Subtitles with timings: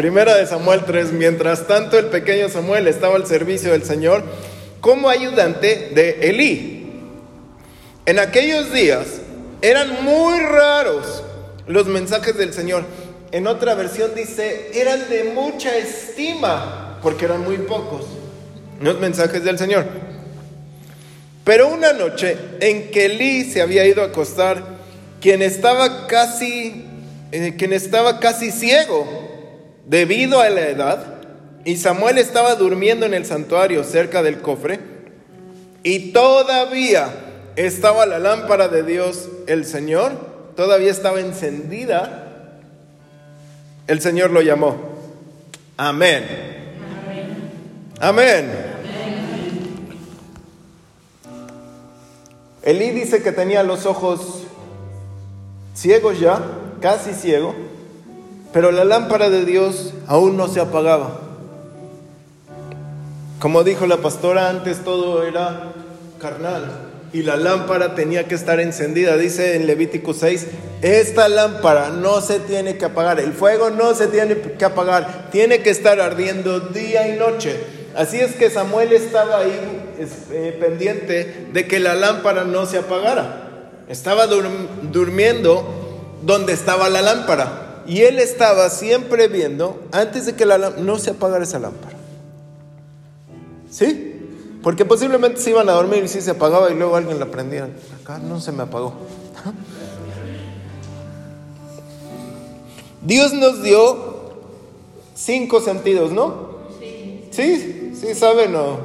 [0.00, 1.12] Primera de Samuel 3.
[1.12, 4.24] Mientras tanto, el pequeño Samuel estaba al servicio del Señor
[4.80, 6.90] como ayudante de Elí.
[8.06, 9.20] En aquellos días
[9.60, 11.22] eran muy raros
[11.66, 12.84] los mensajes del Señor.
[13.30, 18.06] En otra versión dice, eran de mucha estima, porque eran muy pocos
[18.80, 19.84] los mensajes del Señor.
[21.44, 24.64] Pero una noche en que Elí se había ido a acostar,
[25.20, 26.86] quien estaba casi,
[27.32, 29.29] eh, quien estaba casi ciego
[29.86, 31.04] debido a la edad,
[31.64, 34.80] y Samuel estaba durmiendo en el santuario cerca del cofre,
[35.82, 37.08] y todavía
[37.56, 40.12] estaba la lámpara de Dios, el Señor,
[40.56, 42.26] todavía estaba encendida,
[43.86, 44.76] el Señor lo llamó.
[45.76, 46.24] Amén.
[47.98, 48.50] Amén.
[52.62, 54.44] Elí dice que tenía los ojos
[55.74, 56.40] ciegos ya,
[56.80, 57.54] casi ciego,
[58.52, 61.20] pero la lámpara de Dios aún no se apagaba.
[63.38, 65.72] Como dijo la pastora antes, todo era
[66.20, 69.16] carnal y la lámpara tenía que estar encendida.
[69.16, 70.46] Dice en Levítico 6,
[70.82, 75.62] esta lámpara no se tiene que apagar, el fuego no se tiene que apagar, tiene
[75.62, 77.56] que estar ardiendo día y noche.
[77.96, 79.96] Así es que Samuel estaba ahí
[80.30, 83.48] eh, pendiente de que la lámpara no se apagara.
[83.88, 85.64] Estaba durmiendo
[86.22, 87.69] donde estaba la lámpara.
[87.90, 91.96] Y él estaba siempre viendo antes de que la no se apagara esa lámpara.
[93.68, 94.14] ¿Sí?
[94.62, 97.68] Porque posiblemente se iban a dormir y si se apagaba y luego alguien la prendía.
[98.00, 98.94] Acá no se me apagó.
[103.02, 104.34] Dios nos dio
[105.16, 106.60] cinco sentidos, ¿no?
[106.78, 107.24] Sí.
[107.32, 107.92] ¿Sí?
[108.00, 108.78] ¿Sí saben o?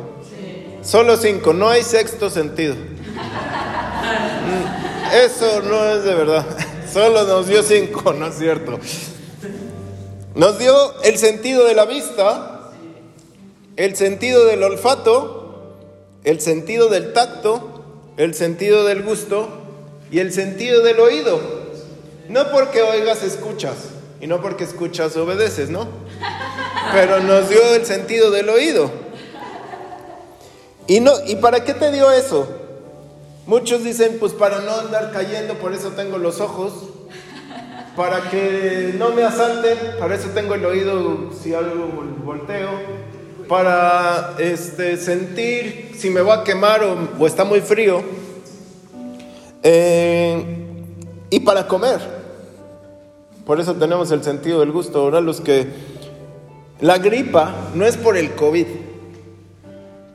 [0.82, 2.74] Solo cinco, no hay sexto sentido.
[5.14, 6.65] Eso no es de verdad.
[6.96, 8.80] Solo nos dio cinco, ¿no es cierto?
[10.34, 12.72] Nos dio el sentido de la vista,
[13.76, 15.74] el sentido del olfato,
[16.24, 17.84] el sentido del tacto,
[18.16, 19.50] el sentido del gusto
[20.10, 21.42] y el sentido del oído.
[22.30, 23.76] No porque oigas escuchas
[24.22, 25.90] y no porque escuchas obedeces, ¿no?
[26.94, 28.90] Pero nos dio el sentido del oído.
[30.88, 32.65] ¿Y, ¿Y para qué te dio eso?
[33.48, 36.74] Muchos dicen, pues para no andar cayendo, por eso tengo los ojos.
[37.96, 41.88] Para que no me asalten, para eso tengo el oído si algo
[42.24, 42.70] volteo.
[43.48, 48.02] Para este, sentir si me va a quemar o, está muy frío.
[49.62, 50.44] Eh,
[51.30, 52.00] y para comer.
[53.46, 55.00] Por eso tenemos el sentido del gusto.
[55.00, 55.68] Ahora los que...
[56.82, 58.66] La gripa no es por el COVID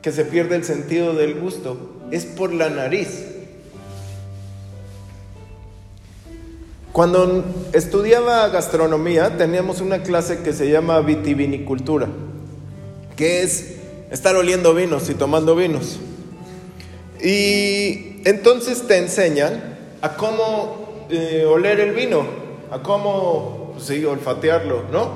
[0.01, 1.77] que se pierde el sentido del gusto,
[2.11, 3.25] es por la nariz.
[6.91, 12.09] Cuando estudiaba gastronomía teníamos una clase que se llama vitivinicultura,
[13.15, 13.75] que es
[14.11, 15.99] estar oliendo vinos y tomando vinos.
[17.23, 22.25] Y entonces te enseñan a cómo eh, oler el vino,
[22.71, 25.11] a cómo, pues sí, olfatearlo, ¿no?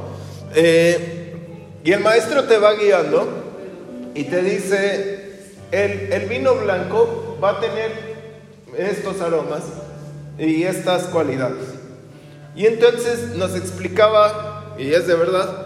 [0.53, 1.33] Eh,
[1.83, 3.44] y el maestro te va guiando
[4.15, 8.15] y te dice, el, el vino blanco va a tener
[8.77, 9.63] estos aromas
[10.39, 11.67] y estas cualidades.
[12.55, 15.65] Y entonces nos explicaba, y es de verdad,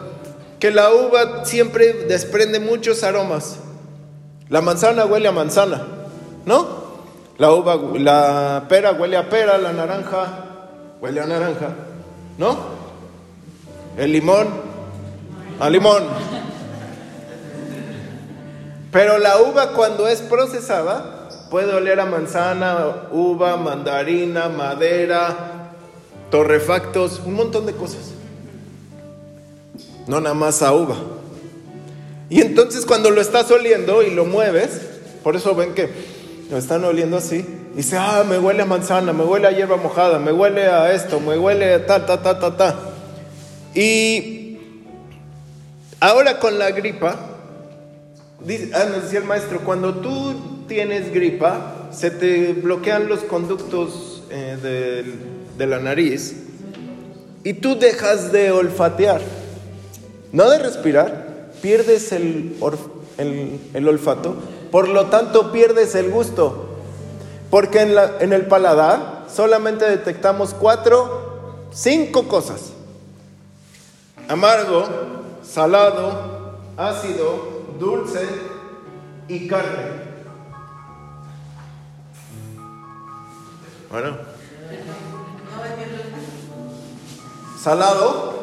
[0.59, 3.57] que la uva siempre desprende muchos aromas.
[4.49, 5.85] La manzana huele a manzana,
[6.45, 6.79] ¿no?
[7.37, 10.45] La uva, la pera huele a pera, la naranja
[10.99, 11.69] huele a naranja,
[12.37, 12.57] ¿no?
[13.97, 14.47] El limón
[15.59, 16.03] a limón.
[18.91, 25.73] Pero la uva cuando es procesada puede oler a manzana, uva, mandarina, madera,
[26.31, 28.11] torrefactos, un montón de cosas.
[30.07, 30.95] No nada más a uva.
[32.29, 34.81] Y entonces cuando lo estás oliendo y lo mueves,
[35.23, 35.89] por eso ven que
[36.49, 37.45] lo están oliendo así,
[37.75, 41.19] dice, ah, me huele a manzana, me huele a hierba mojada, me huele a esto,
[41.19, 42.75] me huele a ta, ta, ta, ta, ta.
[43.75, 44.59] Y
[45.99, 47.28] ahora con la gripa,
[48.73, 55.05] ah, nos decía el maestro, cuando tú tienes gripa, se te bloquean los conductos eh,
[55.57, 56.35] de, la nariz
[57.43, 59.21] y tú dejas de olfatear,
[60.31, 62.55] no de respirar, pierdes el,
[63.73, 64.35] el, olfato,
[64.71, 66.69] por lo tanto pierdes el gusto,
[67.49, 72.71] porque en, la, en el paladar solamente detectamos cuatro, cinco cosas.
[74.29, 74.85] Amargo,
[75.43, 77.48] salado, ácido,
[77.79, 78.27] dulce
[79.27, 80.09] y carne.
[83.89, 84.17] Bueno.
[87.59, 88.33] Salado,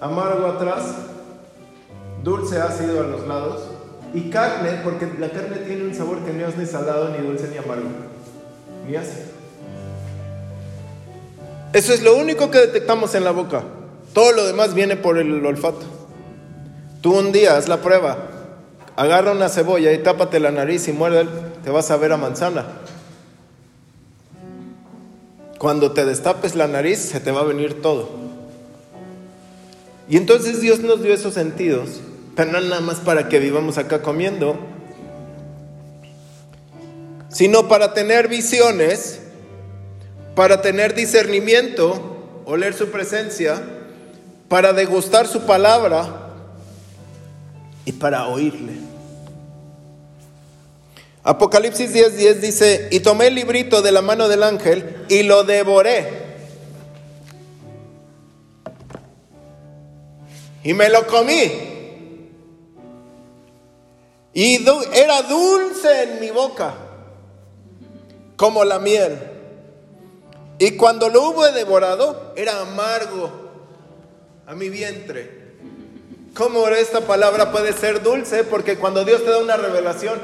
[0.00, 0.96] amargo atrás,
[2.22, 3.62] dulce ácido a los lados,
[4.12, 7.48] y carne, porque la carne tiene un sabor que no es ni salado, ni dulce,
[7.48, 7.88] ni amargo,
[8.86, 9.24] ni ácido.
[11.72, 13.62] Eso es lo único que detectamos en la boca.
[14.12, 15.93] Todo lo demás viene por el olfato.
[17.04, 18.16] Tú un día haz la prueba,
[18.96, 21.28] agarra una cebolla y tápate la nariz y muerde,
[21.62, 22.64] te vas a ver a manzana.
[25.58, 28.08] Cuando te destapes la nariz, se te va a venir todo.
[30.08, 32.00] Y entonces Dios nos dio esos sentidos,
[32.36, 34.56] pero no nada más para que vivamos acá comiendo,
[37.28, 39.20] sino para tener visiones,
[40.34, 42.16] para tener discernimiento,
[42.46, 43.62] oler su presencia,
[44.48, 46.22] para degustar su palabra
[47.84, 48.74] y para oírle.
[51.22, 55.44] Apocalipsis 10:10 10 dice, y tomé el librito de la mano del ángel y lo
[55.44, 56.22] devoré.
[60.62, 61.72] Y me lo comí.
[64.34, 66.74] Y era dulce en mi boca,
[68.36, 69.16] como la miel.
[70.58, 73.30] Y cuando lo hubo devorado, era amargo
[74.46, 75.43] a mi vientre.
[76.34, 78.44] ¿Cómo esta palabra puede ser dulce?
[78.44, 80.20] Porque cuando Dios te da una revelación,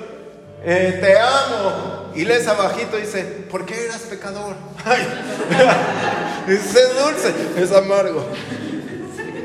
[0.65, 2.11] eh, te amo.
[2.15, 4.57] Y lees abajito y dice, ¿por qué eras pecador?
[6.49, 8.25] es dulce, es amargo.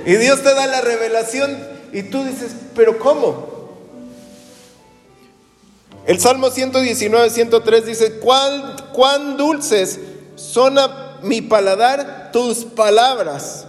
[0.05, 1.57] Y Dios te da la revelación
[1.93, 3.55] y tú dices, ¿pero cómo?
[6.05, 9.99] El Salmo 119, 103 dice, ¿cuán, cuán dulces
[10.35, 13.65] son a mi paladar tus palabras,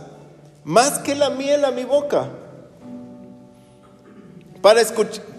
[0.65, 2.29] más que la miel a mi boca.
[4.67, 4.83] Para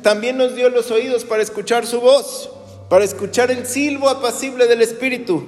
[0.04, 2.50] también nos dio los oídos para escuchar su voz,
[2.88, 5.44] para escuchar el silbo apacible del Espíritu.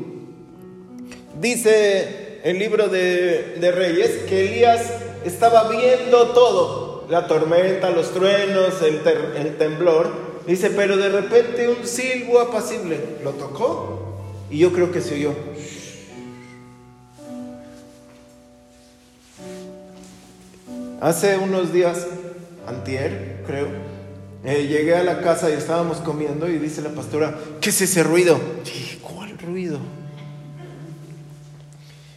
[1.40, 4.82] Dice el libro de, Reyes que Elías
[5.24, 9.00] estaba viendo todo, la tormenta, los truenos, el,
[9.38, 10.12] el temblor.
[10.46, 14.18] Dice, pero de repente un silbo apacible lo tocó
[14.50, 15.34] y yo creo que se oyó.
[21.00, 22.08] Hace unos días,
[22.68, 23.68] antier, creo,
[24.46, 28.04] eh, llegué a la casa y estábamos comiendo y dice la pastora, ¿qué es ese
[28.04, 28.40] ruido?
[28.64, 29.80] dije, ¿cuál ruido?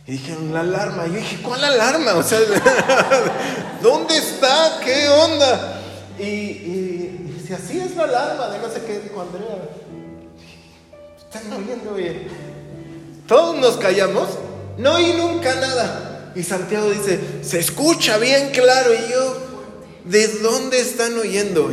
[0.07, 1.07] Y dijeron, la alarma.
[1.07, 2.17] Y yo dije, ¿cuál alarma?
[2.17, 2.39] O sea,
[3.83, 4.79] ¿dónde está?
[4.85, 5.81] ¿Qué onda?
[6.19, 9.71] Y, y, si así es la alarma de no sé qué, dijo Andrea.
[11.17, 12.29] Están oyendo bien.
[13.27, 14.29] Todos nos callamos,
[14.77, 16.33] no oí nunca nada.
[16.35, 18.93] Y Santiago dice, se escucha bien claro.
[18.93, 19.52] Y yo,
[20.05, 21.71] ¿de dónde están oyendo?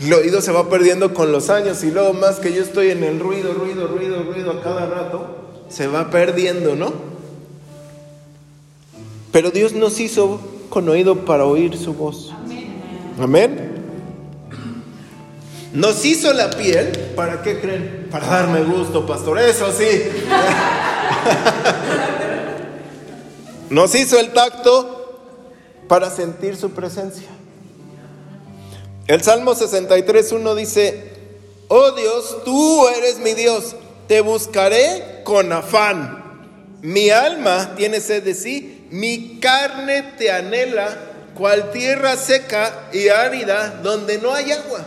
[0.00, 3.04] El oído se va perdiendo con los años y luego más que yo estoy en
[3.04, 5.36] el ruido, ruido, ruido, ruido a cada rato,
[5.68, 6.92] se va perdiendo, ¿no?
[9.30, 10.40] Pero Dios nos hizo
[10.70, 12.32] con oído para oír su voz.
[13.20, 13.70] Amén.
[15.72, 18.08] Nos hizo la piel, ¿para qué creen?
[18.10, 19.38] Para darme gusto, pastor.
[19.38, 19.84] Eso sí.
[23.70, 24.99] Nos hizo el tacto
[25.90, 27.26] para sentir su presencia.
[29.08, 31.10] El Salmo 63.1 dice,
[31.66, 33.74] oh Dios, tú eres mi Dios,
[34.06, 36.78] te buscaré con afán.
[36.80, 40.96] Mi alma tiene sed de sí, mi carne te anhela,
[41.34, 44.86] cual tierra seca y árida donde no hay agua.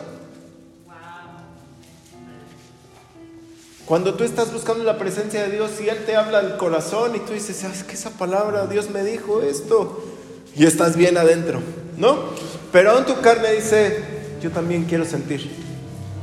[3.85, 7.19] Cuando tú estás buscando la presencia de Dios y Él te habla al corazón y
[7.19, 10.12] tú dices, ¿sabes que esa palabra Dios me dijo esto?
[10.55, 11.61] Y estás bien adentro,
[11.97, 12.29] ¿no?
[12.71, 13.99] Pero aún tu carne dice,
[14.41, 15.51] yo también quiero sentir.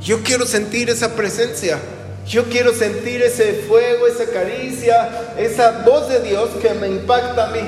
[0.01, 1.79] Yo quiero sentir esa presencia.
[2.27, 7.51] Yo quiero sentir ese fuego, esa caricia, esa voz de Dios que me impacta a
[7.51, 7.59] mí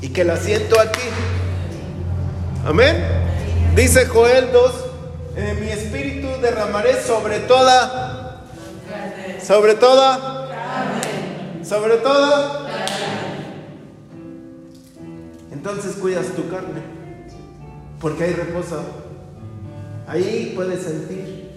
[0.00, 1.08] y que la siento aquí.
[2.64, 3.04] Amén.
[3.74, 4.72] Dice Joel 2,
[5.36, 8.16] en mi espíritu derramaré sobre toda
[9.46, 10.48] sobre todo.
[11.62, 12.66] Sobre todo.
[15.68, 16.80] Entonces cuidas tu carne.
[18.00, 18.80] Porque hay reposo.
[20.06, 21.50] Ahí puedes sentir.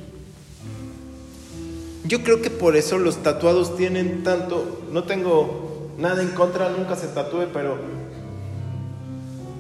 [2.06, 4.82] Yo creo que por eso los tatuados tienen tanto.
[4.92, 7.78] No tengo nada en contra, nunca se tatúe, pero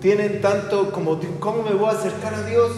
[0.02, 2.72] tienen tanto como, ¿cómo me voy a acercar a Dios?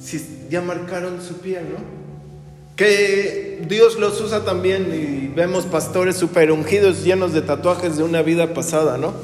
[0.00, 2.03] Si ya marcaron su piel, ¿no?
[2.76, 8.22] Que Dios los usa también y vemos pastores super ungidos llenos de tatuajes de una
[8.22, 9.14] vida pasada, ¿no?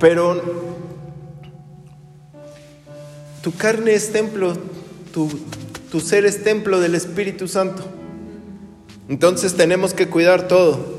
[0.00, 0.40] Pero
[3.42, 4.56] tu carne es templo,
[5.12, 5.28] tu,
[5.90, 7.82] tu ser es templo del Espíritu Santo.
[9.08, 10.98] Entonces tenemos que cuidar todo.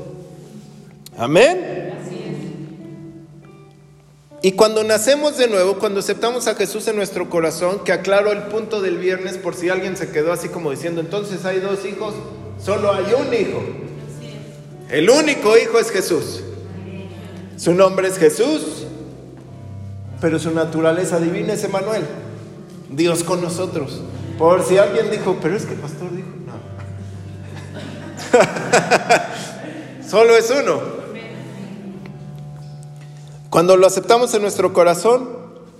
[1.16, 1.89] Amén.
[4.42, 8.44] Y cuando nacemos de nuevo, cuando aceptamos a Jesús en nuestro corazón, que aclaro el
[8.44, 12.14] punto del viernes por si alguien se quedó así como diciendo, entonces hay dos hijos,
[12.62, 13.62] solo hay un hijo.
[14.88, 16.42] El único hijo es Jesús.
[17.58, 18.86] Su nombre es Jesús,
[20.22, 22.04] pero su naturaleza divina es Emanuel,
[22.88, 24.00] Dios con nosotros.
[24.38, 26.54] Por si alguien dijo, pero es que el pastor dijo, no.
[30.08, 30.99] Solo es uno.
[33.50, 35.28] Cuando lo aceptamos en nuestro corazón,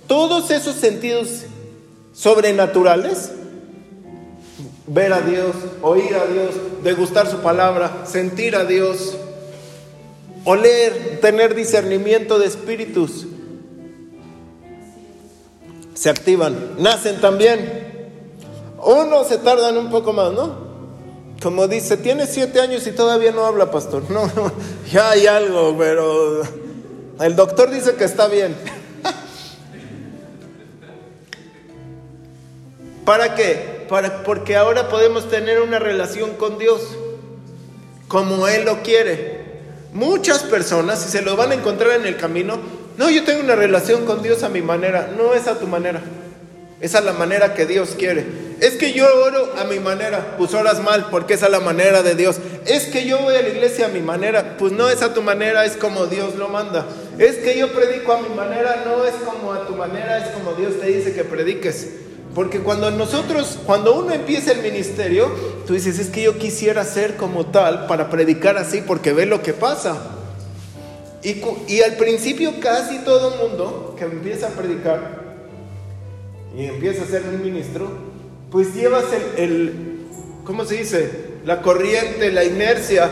[0.05, 1.43] todos esos sentidos
[2.13, 3.31] sobrenaturales,
[4.87, 6.49] ver a Dios, oír a Dios,
[6.83, 9.15] degustar su palabra, sentir a Dios,
[10.43, 13.25] oler, tener discernimiento de espíritus,
[15.93, 18.01] se activan, nacen también.
[18.83, 20.71] Uno se tardan un poco más, ¿no?
[21.41, 24.03] Como dice, tiene siete años y todavía no habla, pastor.
[24.09, 24.29] No,
[24.91, 26.41] ya hay algo, pero
[27.21, 28.55] el doctor dice que está bien.
[33.05, 33.85] ¿Para qué?
[33.89, 36.81] Para, porque ahora podemos tener una relación con Dios
[38.07, 39.41] como Él lo quiere.
[39.93, 42.59] Muchas personas, si se lo van a encontrar en el camino,
[42.97, 45.09] no, yo tengo una relación con Dios a mi manera.
[45.17, 46.01] No es a tu manera.
[46.79, 48.25] Es a la manera que Dios quiere.
[48.59, 50.35] Es que yo oro a mi manera.
[50.37, 52.37] Pues oras mal porque es a la manera de Dios.
[52.65, 54.55] Es que yo voy a la iglesia a mi manera.
[54.57, 56.85] Pues no es a tu manera, es como Dios lo manda.
[57.21, 60.53] Es que yo predico a mi manera, no es como a tu manera, es como
[60.53, 61.87] Dios te dice que prediques.
[62.33, 65.29] Porque cuando nosotros, cuando uno empieza el ministerio,
[65.67, 69.43] tú dices, es que yo quisiera ser como tal para predicar así porque ve lo
[69.43, 70.01] que pasa.
[71.21, 75.35] Y, al principio casi todo mundo que empieza a predicar
[76.57, 77.87] y empieza a ser un ministro,
[78.49, 79.05] pues llevas
[79.37, 80.07] el,
[80.43, 81.11] ¿cómo se dice?
[81.45, 83.11] La corriente, la inercia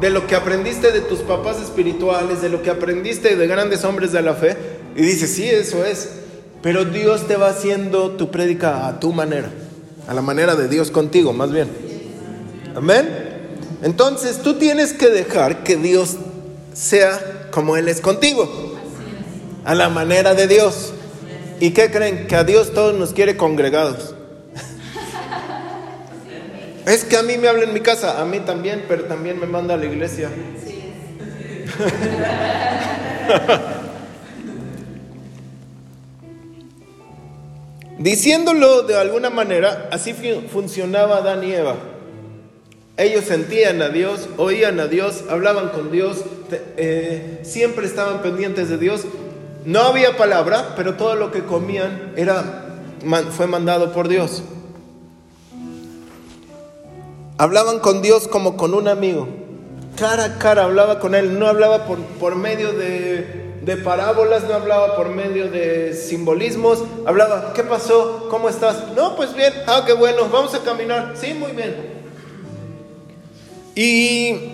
[0.00, 4.12] de lo que aprendiste de tus papás espirituales, de lo que aprendiste de grandes hombres
[4.12, 4.56] de la fe,
[4.94, 6.10] y dices, sí, eso es.
[6.62, 9.50] Pero Dios te va haciendo tu prédica a tu manera,
[10.08, 11.68] a la manera de Dios contigo, más bien.
[12.74, 13.08] Amén.
[13.82, 16.16] Entonces tú tienes que dejar que Dios
[16.72, 18.74] sea como Él es contigo,
[19.64, 20.92] a la manera de Dios.
[21.60, 22.26] ¿Y qué creen?
[22.26, 24.15] Que a Dios todos nos quiere congregados.
[26.86, 29.46] Es que a mí me habla en mi casa, a mí también, pero también me
[29.46, 30.30] manda a la iglesia.
[37.98, 40.14] Diciéndolo de alguna manera, así
[40.52, 41.74] funcionaba Adán y Eva.
[42.96, 46.22] Ellos sentían a Dios, oían a Dios, hablaban con Dios,
[46.76, 49.06] eh, siempre estaban pendientes de Dios.
[49.64, 52.76] No había palabra, pero todo lo que comían era,
[53.32, 54.44] fue mandado por Dios.
[57.38, 59.28] Hablaban con Dios como con un amigo.
[59.96, 64.54] Cara a cara hablaba con Él, no hablaba por, por medio de, de parábolas, no
[64.54, 68.28] hablaba por medio de simbolismos, hablaba, ¿qué pasó?
[68.30, 68.92] ¿Cómo estás?
[68.94, 71.14] No, pues bien, ah, qué bueno, vamos a caminar.
[71.16, 71.96] Sí, muy bien.
[73.74, 74.52] Y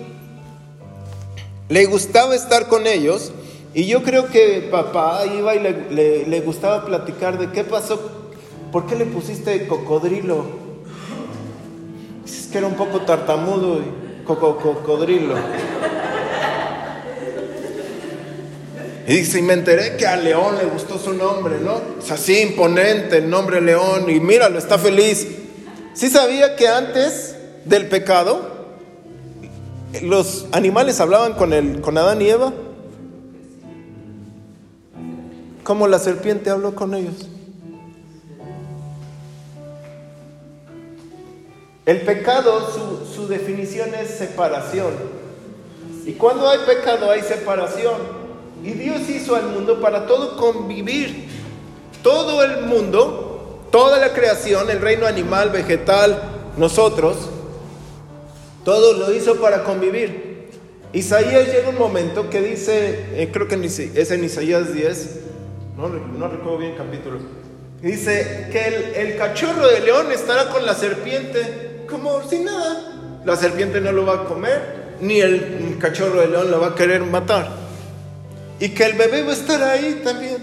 [1.69, 3.33] le gustaba estar con ellos.
[3.75, 8.01] Y yo creo que papá iba y le, gustaba platicar de qué pasó,
[8.71, 10.62] por qué le pusiste cocodrilo.
[12.53, 15.35] Que era un poco tartamudo y cocodrilo.
[19.09, 21.81] Y dice, me enteré que a León le gustó su nombre, ¿no?
[21.99, 25.27] Es así imponente el nombre León y míralo, está feliz.
[25.95, 28.53] ¿Sí sabía que antes del pecado
[30.01, 32.53] los animales hablaban con, el, con Adán y Eva.
[35.63, 37.29] Como la serpiente habló con ellos.
[41.85, 44.93] El pecado, su, su definición es separación.
[46.07, 48.23] Y cuando hay pecado hay separación.
[48.63, 51.29] Y Dios hizo al mundo para todo convivir.
[52.03, 56.21] Todo el mundo, toda la creación, el reino animal, vegetal,
[56.57, 57.17] nosotros,
[58.65, 60.51] todo lo hizo para convivir.
[60.93, 65.21] Isaías llega un momento que dice, eh, creo que es en Isaías 10,
[65.77, 65.89] no,
[66.29, 67.19] recuerdo bien el capítulo,
[67.81, 73.21] dice que el, el, cachorro de león estará con la serpiente como sin nada.
[73.25, 76.75] La serpiente no lo va a comer, ni el cachorro de león lo va a
[76.75, 77.49] querer matar.
[78.59, 80.39] Y que el bebé va a estar ahí también.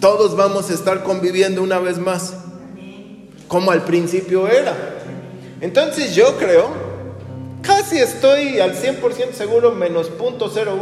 [0.00, 2.34] Todos vamos a estar conviviendo una vez más,
[3.48, 4.74] como al principio era.
[5.62, 6.86] Entonces yo creo
[7.62, 10.76] casi estoy al 100% seguro, menos .01,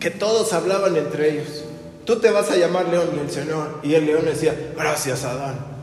[0.00, 1.64] que todos hablaban entre ellos.
[2.04, 3.80] Tú te vas a llamar León y el Señor.
[3.82, 5.77] Y el león decía, gracias Adán.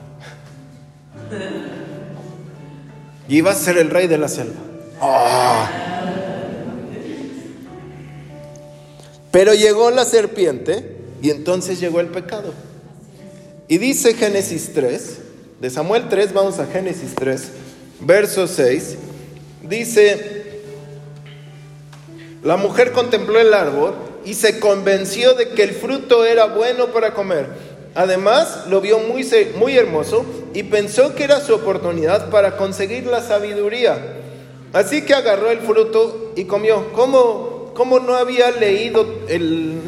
[3.28, 4.60] Y iba a ser el rey de la selva.
[5.02, 5.70] Ah.
[9.32, 12.54] Pero llegó la serpiente y entonces llegó el pecado.
[13.68, 15.18] Y dice Génesis 3,
[15.60, 17.44] de Samuel 3, vamos a Génesis 3,
[18.02, 18.96] verso 6,
[19.68, 20.62] dice,
[22.44, 27.14] la mujer contempló el árbol y se convenció de que el fruto era bueno para
[27.14, 27.48] comer
[27.96, 29.26] Además, lo vio muy,
[29.58, 34.18] muy hermoso y pensó que era su oportunidad para conseguir la sabiduría.
[34.74, 36.92] Así que agarró el fruto y comió.
[36.92, 39.80] ¿Cómo, cómo no había leído el,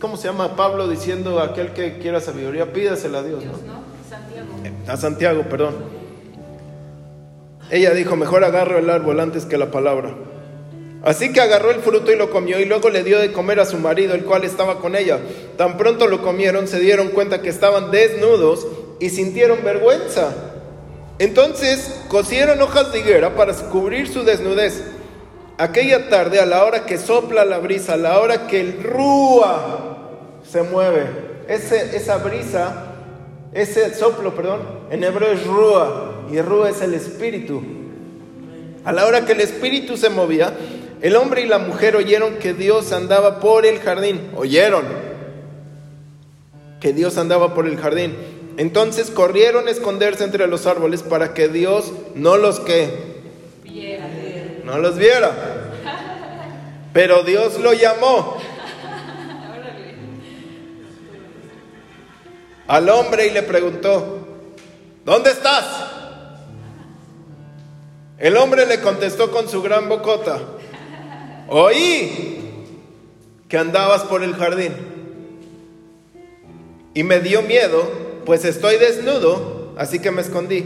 [0.00, 2.72] ¿cómo se llama Pablo diciendo aquel que quiera sabiduría?
[2.72, 3.84] Pídasela a Dios, ¿no?
[4.08, 4.48] Santiago.
[4.88, 5.74] A Santiago, perdón.
[7.70, 10.14] Ella dijo, mejor agarro el árbol antes que la palabra.
[11.04, 13.66] Así que agarró el fruto y lo comió y luego le dio de comer a
[13.66, 15.18] su marido, el cual estaba con ella.
[15.58, 18.66] Tan pronto lo comieron, se dieron cuenta que estaban desnudos
[19.00, 20.34] y sintieron vergüenza.
[21.18, 24.82] Entonces cosieron hojas de higuera para cubrir su desnudez.
[25.58, 30.08] Aquella tarde, a la hora que sopla la brisa, a la hora que el rúa
[30.50, 31.06] se mueve,
[31.48, 32.94] ese, esa brisa,
[33.52, 37.62] ese soplo, perdón, en hebreo es rúa y rúa es el espíritu.
[38.84, 40.52] A la hora que el espíritu se movía,
[41.04, 44.30] el hombre y la mujer oyeron que Dios andaba por el jardín.
[44.36, 44.86] Oyeron
[46.80, 48.16] que Dios andaba por el jardín.
[48.56, 52.88] Entonces corrieron a esconderse entre los árboles para que Dios no los que
[54.64, 55.30] no los viera.
[56.94, 58.38] Pero Dios lo llamó
[62.66, 64.26] al hombre y le preguntó,
[65.04, 65.66] ¿dónde estás?
[68.16, 70.38] El hombre le contestó con su gran bocota,
[71.48, 72.40] Oí
[73.48, 74.72] que andabas por el jardín
[76.94, 77.82] y me dio miedo,
[78.24, 80.64] pues estoy desnudo, así que me escondí.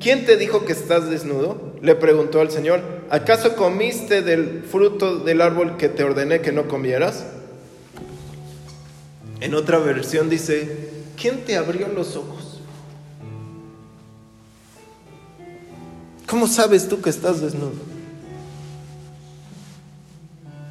[0.00, 1.74] ¿Quién te dijo que estás desnudo?
[1.80, 2.82] Le preguntó al Señor.
[3.10, 7.24] ¿Acaso comiste del fruto del árbol que te ordené que no comieras?
[9.40, 10.90] En otra versión dice,
[11.20, 12.60] ¿quién te abrió los ojos?
[16.26, 17.89] ¿Cómo sabes tú que estás desnudo?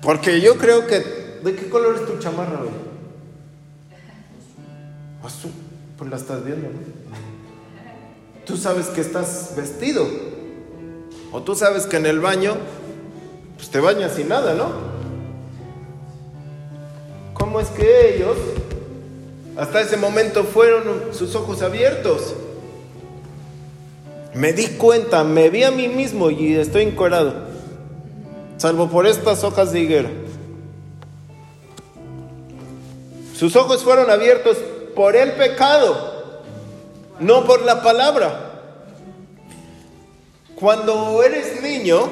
[0.01, 1.19] Porque yo creo que.
[1.43, 2.69] ¿De qué color es tu chamarra hoy?
[5.23, 5.51] Azul.
[5.97, 6.79] Pues la estás viendo, ¿no?
[8.45, 10.07] Tú sabes que estás vestido.
[11.31, 12.55] O tú sabes que en el baño,
[13.55, 14.71] pues te bañas sin nada, ¿no?
[17.35, 18.35] ¿Cómo es que ellos,
[19.55, 22.33] hasta ese momento, fueron sus ojos abiertos?
[24.33, 27.48] Me di cuenta, me vi a mí mismo y estoy encuadrado
[28.59, 30.09] salvo por estas hojas de higuera.
[33.35, 34.57] Sus ojos fueron abiertos
[34.95, 36.43] por el pecado,
[37.21, 38.45] no por la palabra.
[40.55, 42.09] Cuando eres niño,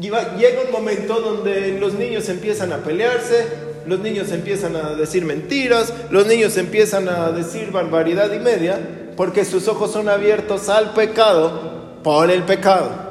[0.00, 3.46] llega un momento donde los niños empiezan a pelearse,
[3.86, 9.44] los niños empiezan a decir mentiras, los niños empiezan a decir barbaridad y media, porque
[9.44, 13.07] sus ojos son abiertos al pecado por el pecado.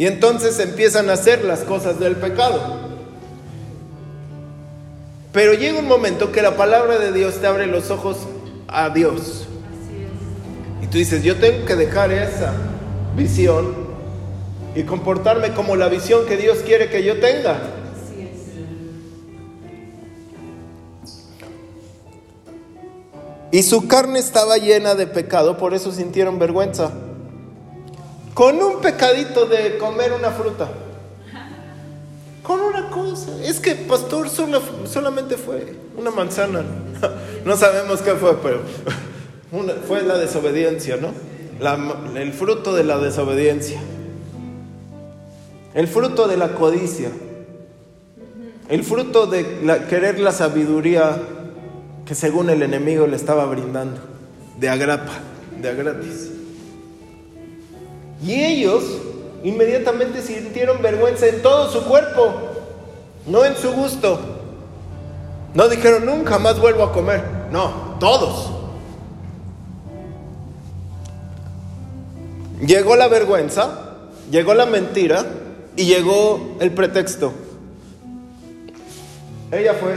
[0.00, 2.58] Y entonces empiezan a hacer las cosas del pecado.
[5.30, 8.16] Pero llega un momento que la palabra de Dios te abre los ojos
[8.66, 9.46] a Dios.
[10.82, 12.54] Y tú dices, yo tengo que dejar esa
[13.14, 13.74] visión
[14.74, 17.60] y comportarme como la visión que Dios quiere que yo tenga.
[23.52, 26.90] Y su carne estaba llena de pecado, por eso sintieron vergüenza
[28.40, 30.66] con un pecadito de comer una fruta.
[32.42, 33.32] Con una cosa.
[33.44, 36.64] Es que, pastor, solamente fue una manzana.
[37.44, 38.62] No sabemos qué fue, pero
[39.86, 41.12] fue la desobediencia, ¿no?
[42.16, 43.78] el fruto de la desobediencia.
[45.74, 47.10] El fruto de la codicia.
[48.70, 49.44] El fruto de
[49.90, 51.20] querer la sabiduría
[52.06, 54.00] que según el enemigo le estaba brindando.
[54.58, 55.12] De agrapa,
[55.60, 56.39] de gratis.
[58.22, 58.84] Y ellos
[59.42, 62.34] inmediatamente sintieron vergüenza en todo su cuerpo,
[63.26, 64.20] no en su gusto.
[65.54, 67.22] No dijeron, nunca más vuelvo a comer.
[67.50, 68.50] No, todos.
[72.60, 73.96] Llegó la vergüenza,
[74.30, 75.24] llegó la mentira
[75.76, 77.32] y llegó el pretexto.
[79.50, 79.94] Ella fue,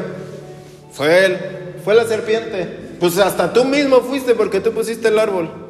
[0.91, 1.37] fue él,
[1.83, 2.95] fue la serpiente.
[2.99, 5.62] Pues hasta tú mismo fuiste porque tú pusiste el árbol.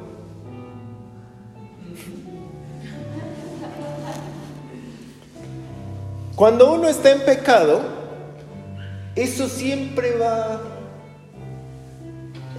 [6.36, 7.82] Cuando uno está en pecado,
[9.16, 10.62] eso siempre va...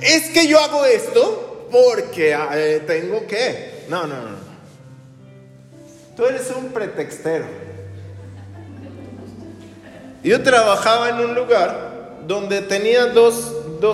[0.00, 3.84] Es que yo hago esto porque eh, tengo que...
[3.88, 4.44] No, no, no.
[6.16, 7.46] Tú eres un pretextero.
[10.22, 13.52] Yo trabajaba en un lugar donde tenía dos,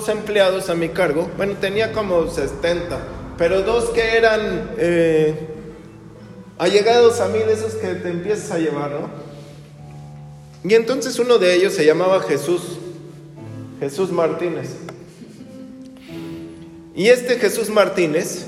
[0.08, 1.30] empleados a mi cargo.
[1.36, 2.98] Bueno, tenía como 70,
[3.38, 5.34] pero dos que eran eh,
[6.58, 9.29] allegados a mí, de esos que te empiezas a llevar, ¿no?
[10.62, 12.78] Y entonces uno de ellos se llamaba Jesús,
[13.80, 14.76] Jesús Martínez.
[16.94, 18.46] Y este Jesús Martínez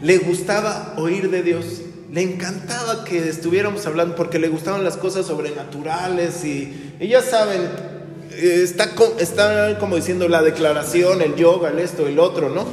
[0.00, 5.26] le gustaba oír de Dios, le encantaba que estuviéramos hablando porque le gustaban las cosas
[5.26, 7.62] sobrenaturales y, ya saben,
[8.32, 12.64] eh, está, está como diciendo la declaración, el yoga, el esto, el otro, ¿no?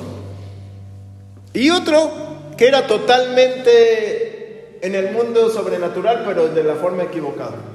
[1.54, 2.12] Y otro
[2.56, 7.71] que era totalmente en el mundo sobrenatural, pero de la forma equivocada.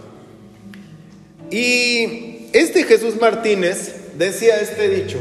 [1.50, 5.18] Y este Jesús Martínez decía este dicho,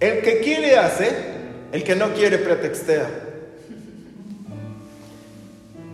[0.00, 1.10] el que quiere hace,
[1.72, 3.10] el que no quiere pretextea.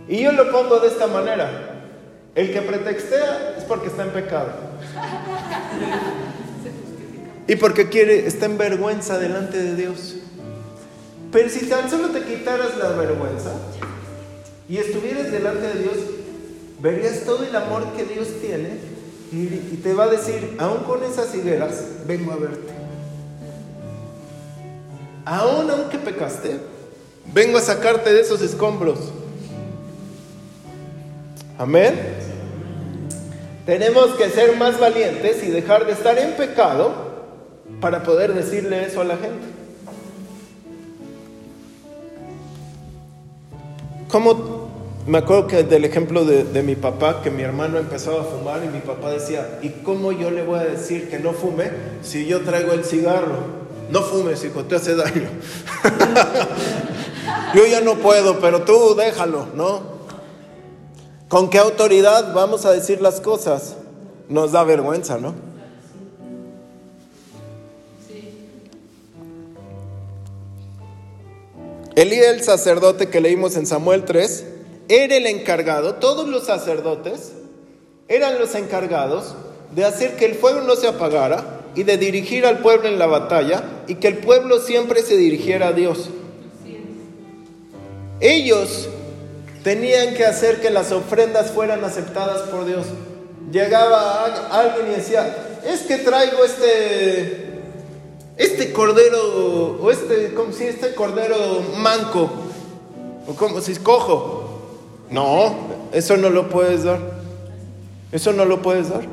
[0.07, 1.81] Y yo lo pongo de esta manera,
[2.35, 4.51] el que pretextea es porque está en pecado.
[7.47, 10.15] Y porque quiere, está en vergüenza delante de Dios.
[11.31, 13.51] Pero si tan solo te quitaras la vergüenza
[14.69, 15.95] y estuvieras delante de Dios,
[16.79, 18.92] verías todo el amor que Dios tiene
[19.33, 22.71] y, te va a decir, aún con esas higueras, vengo a verte.
[25.25, 26.59] Aún aunque pecaste,
[27.33, 28.99] vengo a sacarte de esos escombros.
[31.57, 31.99] Amén.
[33.65, 36.91] Tenemos que ser más valientes y dejar de estar en pecado
[37.81, 39.47] para poder decirle eso a la gente.
[44.09, 44.52] ¿Cómo
[45.05, 48.69] me acuerdo que del ejemplo de, mi papá, que mi hermano empezaba a fumar y
[48.69, 52.41] mi papá decía, ¿y cómo yo le voy a decir que no fume si yo
[52.41, 53.63] traigo el cigarro?
[53.89, 55.29] No fumes, hijo, te hace daño.
[57.53, 59.81] yo ya no puedo, pero tú déjalo, ¿no?
[61.27, 63.75] ¿Con qué autoridad vamos a decir las cosas?
[64.29, 65.35] Nos da vergüenza, ¿no?
[71.95, 74.52] Elí el sacerdote que leímos en Samuel 3
[74.87, 77.33] era el encargado, todos los sacerdotes
[78.07, 79.35] eran los encargados
[79.73, 83.07] de hacer que el fuego no se apagara y de dirigir al pueblo en la
[83.07, 86.09] batalla y que el pueblo siempre se dirigiera a Dios.
[88.19, 88.87] Ellos
[89.63, 92.85] tenían que hacer que las ofrendas fueran aceptadas por Dios.
[93.51, 97.61] Llegaba alguien y decía, es que traigo este,
[98.37, 101.35] este cordero, o este, como si este cordero
[101.77, 102.29] manco,
[103.27, 104.42] o como si cojo.
[105.09, 105.55] No,
[105.91, 106.99] eso no lo puedes dar.
[108.11, 109.03] Eso no lo puedes dar.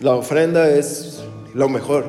[0.00, 1.22] La ofrenda es
[1.54, 2.06] lo mejor.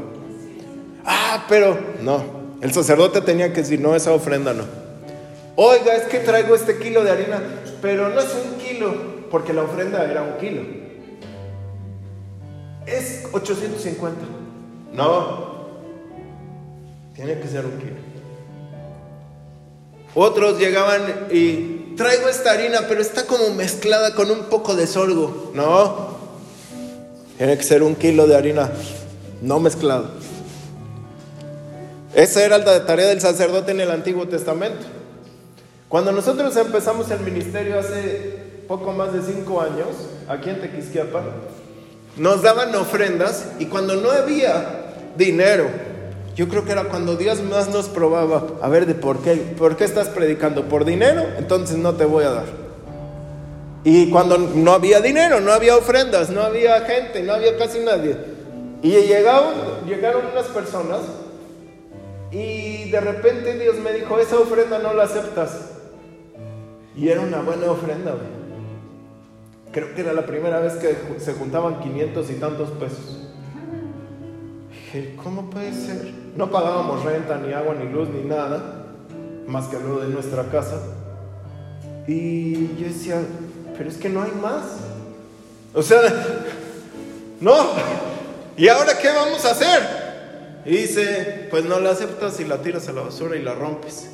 [1.06, 2.24] Ah, pero no.
[2.62, 4.64] El sacerdote tenía que decir, no, esa ofrenda no.
[5.56, 7.42] Oiga, es que traigo este kilo de harina,
[7.82, 8.94] pero no es un kilo,
[9.30, 10.62] porque la ofrenda era un kilo.
[12.86, 14.22] Es 850.
[14.94, 15.52] No,
[17.16, 17.96] tiene que ser un kilo.
[20.14, 25.52] Otros llegaban y traigo esta harina, pero está como mezclada con un poco de sorgo.
[25.54, 26.18] No,
[27.38, 28.72] tiene que ser un kilo de harina
[29.42, 30.10] no mezclado.
[32.14, 34.86] Esa era la tarea del sacerdote en el Antiguo Testamento.
[35.88, 39.88] Cuando nosotros empezamos el ministerio hace poco más de cinco años,
[40.28, 41.24] aquí en Tequisquiapan,
[42.18, 45.70] nos daban ofrendas y cuando no había dinero,
[46.42, 49.78] yo creo que era cuando Dios más nos probaba, a ver, de por qué, por
[49.78, 52.46] qué estás predicando, por dinero, entonces no te voy a dar.
[53.84, 58.18] Y cuando no había dinero, no había ofrendas, no había gente, no había casi nadie.
[58.82, 59.54] Y llegaron,
[59.86, 61.02] llegaron unas personas
[62.32, 65.74] y de repente Dios me dijo, esa ofrenda no la aceptas.
[66.96, 68.16] Y era una buena ofrenda.
[69.72, 73.28] Creo que era la primera vez que se juntaban 500 y tantos pesos.
[74.72, 76.21] Dije, ¿cómo puede ser?
[76.36, 78.86] No pagábamos renta, ni agua, ni luz, ni nada,
[79.48, 80.80] más que lo de nuestra casa.
[82.08, 83.22] Y yo decía,
[83.78, 84.64] pero es que no hay más.
[85.74, 86.02] O sea,
[87.42, 87.56] no.
[88.58, 90.02] ¿Y ahora qué vamos a hacer?
[90.66, 94.10] Y dice, pues no la aceptas y la tiras a la basura y la rompes.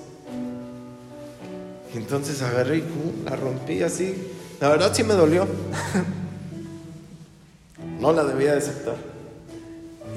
[1.93, 4.33] Y entonces agarré y la rompí así.
[4.59, 5.45] La verdad sí me dolió.
[7.99, 8.95] no la debía de aceptar.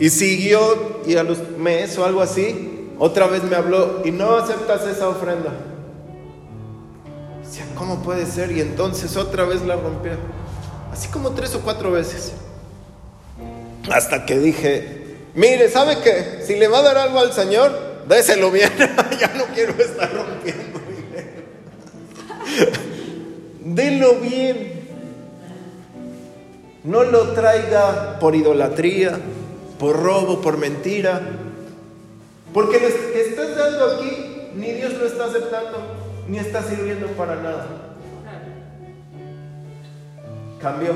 [0.00, 4.34] Y siguió y a los meses o algo así, otra vez me habló y no
[4.34, 5.52] aceptas esa ofrenda.
[7.44, 8.50] Decía, ¿cómo puede ser?
[8.50, 10.12] Y entonces otra vez la rompió.
[10.90, 12.32] Así como tres o cuatro veces.
[13.92, 16.44] Hasta que dije, mire, ¿sabe qué?
[16.46, 18.72] Si le va a dar algo al Señor, déselo bien.
[19.20, 20.80] ya no quiero estar rompiendo.
[23.60, 24.80] Delo bien.
[26.84, 29.20] no lo traiga por idolatría,
[29.80, 31.22] por robo, por mentira.
[32.52, 35.78] Porque lo que estás dando aquí, ni Dios lo está aceptando,
[36.28, 37.66] ni está sirviendo para nada.
[40.60, 40.92] Cambió.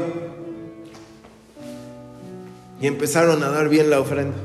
[2.81, 4.37] Y empezaron a dar bien la ofrenda.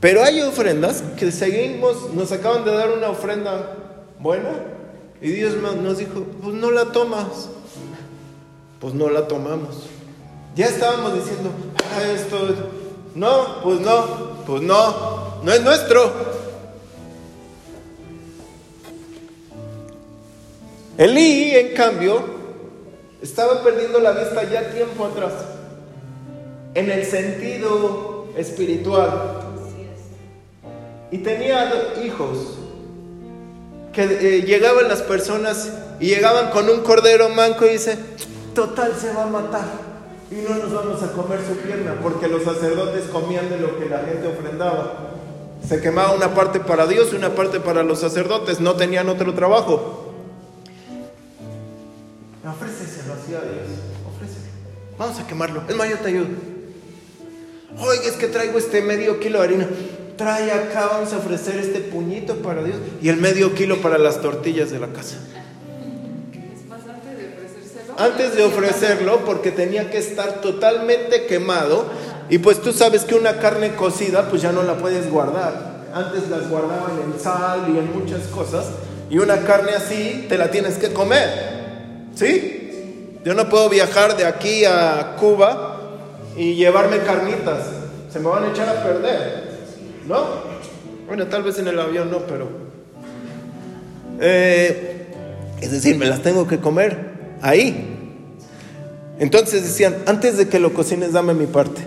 [0.00, 3.76] Pero hay ofrendas que seguimos, nos acaban de dar una ofrenda
[4.20, 4.50] buena
[5.20, 7.48] y Dios nos dijo, pues no la tomas.
[8.78, 9.86] Pues no la tomamos.
[10.54, 12.83] Ya estábamos diciendo, ah, esto,
[13.14, 16.12] no, pues no, pues no, no es nuestro.
[20.98, 22.22] Elí, en cambio,
[23.22, 25.32] estaba perdiendo la vista ya tiempo atrás,
[26.74, 29.40] en el sentido espiritual.
[31.10, 32.58] Y tenía hijos
[33.92, 37.96] que eh, llegaban las personas y llegaban con un cordero manco y dice,
[38.52, 39.83] total se va a matar
[40.34, 43.88] y no nos vamos a comer su pierna porque los sacerdotes comían de lo que
[43.88, 45.10] la gente ofrendaba.
[45.66, 49.32] Se quemaba una parte para Dios y una parte para los sacerdotes, no tenían otro
[49.32, 50.12] trabajo.
[52.44, 53.68] Ofréceselo así a Dios.
[54.98, 55.62] Vamos a quemarlo.
[55.68, 56.26] Es más, yo te ayudo.
[57.80, 59.68] Oye, es que traigo este medio kilo de harina
[60.16, 64.20] trae acá, vamos a ofrecer este puñito para Dios y el medio kilo para las
[64.20, 65.16] tortillas de la casa.
[67.96, 71.86] Antes de ofrecerlo, porque tenía que estar totalmente quemado.
[72.28, 75.84] Y pues tú sabes que una carne cocida, pues ya no la puedes guardar.
[75.92, 78.66] Antes las guardaban en sal y en muchas cosas.
[79.10, 81.28] Y una carne así te la tienes que comer.
[82.14, 83.20] ¿Sí?
[83.24, 85.80] Yo no puedo viajar de aquí a Cuba
[86.36, 87.66] y llevarme carnitas.
[88.12, 89.44] Se me van a echar a perder.
[90.08, 90.24] ¿No?
[91.06, 92.48] Bueno, tal vez en el avión no, pero...
[94.20, 95.06] Eh,
[95.60, 97.13] es decir, me las tengo que comer
[97.44, 97.76] ahí.
[99.18, 101.82] Entonces decían, antes de que lo cocines, dame mi parte.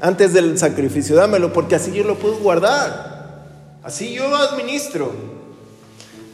[0.00, 3.80] Antes del sacrificio, dámelo, porque así yo lo puedo guardar.
[3.82, 5.12] Así yo administro.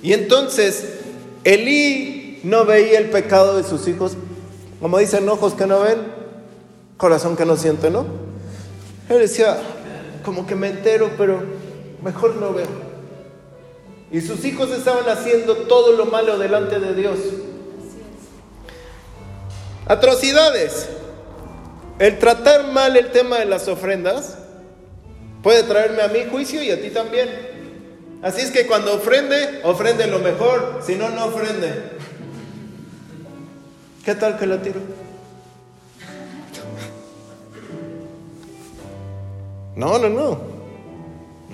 [0.03, 0.85] Y entonces,
[1.45, 4.17] Elí no veía el pecado de sus hijos.
[4.81, 5.99] Como dicen, ojos que no ven,
[6.97, 8.07] corazón que no siente, ¿no?
[9.09, 9.57] Él decía,
[10.25, 11.43] como que me entero, pero
[12.03, 12.86] mejor no veo.
[14.11, 17.19] Y sus hijos estaban haciendo todo lo malo delante de Dios.
[19.87, 20.89] Atrocidades.
[21.99, 24.37] El tratar mal el tema de las ofrendas
[25.43, 27.31] puede traerme a mi juicio y a ti también.
[28.23, 31.97] Así es que cuando ofrende, ofrende lo mejor, si no, no ofrende.
[34.05, 34.81] ¿Qué tal que la tiro?
[39.75, 40.56] No, no, no.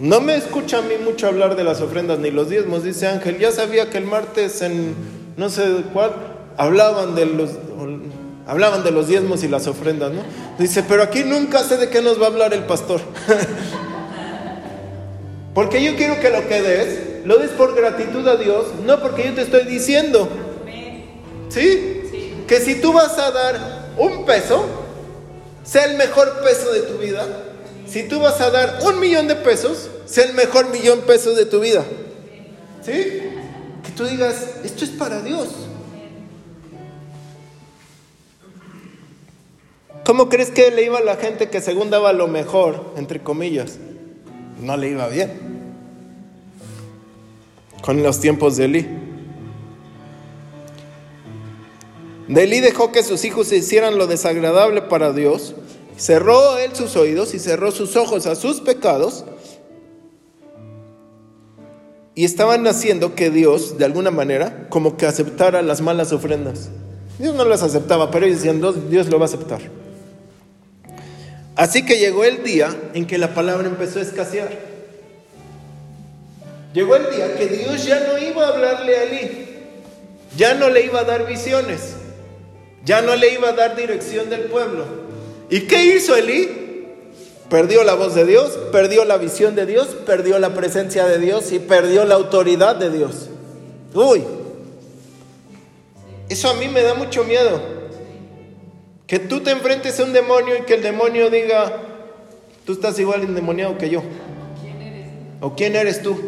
[0.03, 3.39] No me escucha a mí mucho hablar de las ofrendas ni los diezmos, dice Ángel.
[3.39, 4.97] Ya sabía que el martes en
[5.37, 5.63] no sé
[5.93, 6.11] cuál
[6.57, 7.51] hablaban de los
[8.49, 10.23] hablaban de los diezmos y las ofrendas, ¿no?
[10.59, 13.01] Dice, pero aquí nunca sé de qué nos va a hablar el pastor.
[15.55, 19.27] porque yo quiero que lo que des, lo des por gratitud a Dios, no porque
[19.27, 20.29] yo te estoy diciendo.
[21.49, 22.03] ¿Sí?
[22.11, 22.35] ¿Sí?
[22.49, 24.65] Que si tú vas a dar un peso,
[25.63, 27.25] sea el mejor peso de tu vida,
[27.87, 31.37] si tú vas a dar un millón de pesos, sea el mejor millón de pesos
[31.37, 31.85] de tu vida.
[32.83, 32.93] ¿Sí?
[32.93, 35.49] Que tú digas, esto es para Dios.
[40.05, 43.79] ¿Cómo crees que le iba a la gente que según daba lo mejor, entre comillas?
[44.61, 45.31] No le iba bien.
[47.83, 48.89] Con los tiempos de Eli.
[52.29, 55.55] De dejó que sus hijos hicieran lo desagradable para Dios
[55.97, 59.25] Cerró él sus oídos y cerró sus ojos a sus pecados.
[62.15, 66.69] Y estaban haciendo que Dios, de alguna manera, como que aceptara las malas ofrendas.
[67.19, 69.61] Dios no las aceptaba, pero ellos decían, Dios lo va a aceptar.
[71.57, 74.51] Así que llegó el día en que la palabra empezó a escasear.
[76.75, 79.49] Llegó el día que Dios ya no iba a hablarle a Eli,
[80.37, 81.95] ya no le iba a dar visiones,
[82.85, 84.85] ya no le iba a dar dirección del pueblo.
[85.51, 86.62] ¿Y qué hizo Elí?
[87.53, 91.53] Perdió la voz de Dios, perdió la visión de Dios, perdió la presencia de Dios
[91.53, 93.29] y perdió la autoridad de Dios.
[93.93, 94.25] Uy,
[96.31, 97.61] eso a mí me da mucho miedo.
[99.07, 101.77] Que tú te enfrentes a un demonio y que el demonio diga,
[102.65, 104.03] tú estás igual endemoniado que yo.
[105.43, 106.19] ¿O quién eres tú?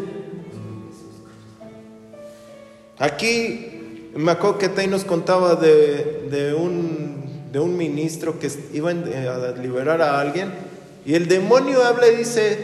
[2.99, 8.91] Aquí me acuerdo que Tay nos contaba de, de un de un ministro que iba
[8.91, 10.74] a liberar a alguien
[11.05, 12.57] y el demonio habla y dice,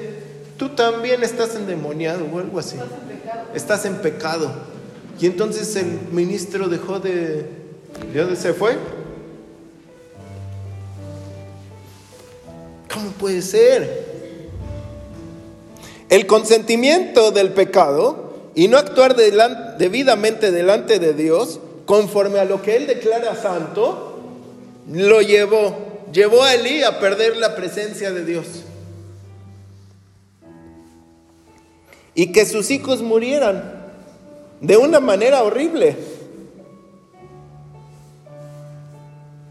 [0.57, 2.75] tú también estás endemoniado o algo así.
[3.53, 4.51] Estás en pecado.
[5.19, 7.45] Y entonces el ministro dejó de...
[8.11, 8.77] ¿De dónde se fue?
[12.91, 14.07] ¿Cómo puede ser?
[16.09, 22.75] El consentimiento del pecado y no actuar debidamente delante de Dios conforme a lo que
[22.75, 24.19] Él declara santo,
[24.89, 28.47] lo llevó llevó a Elí a perder la presencia de Dios.
[32.13, 33.81] Y que sus hijos murieran
[34.59, 35.97] de una manera horrible.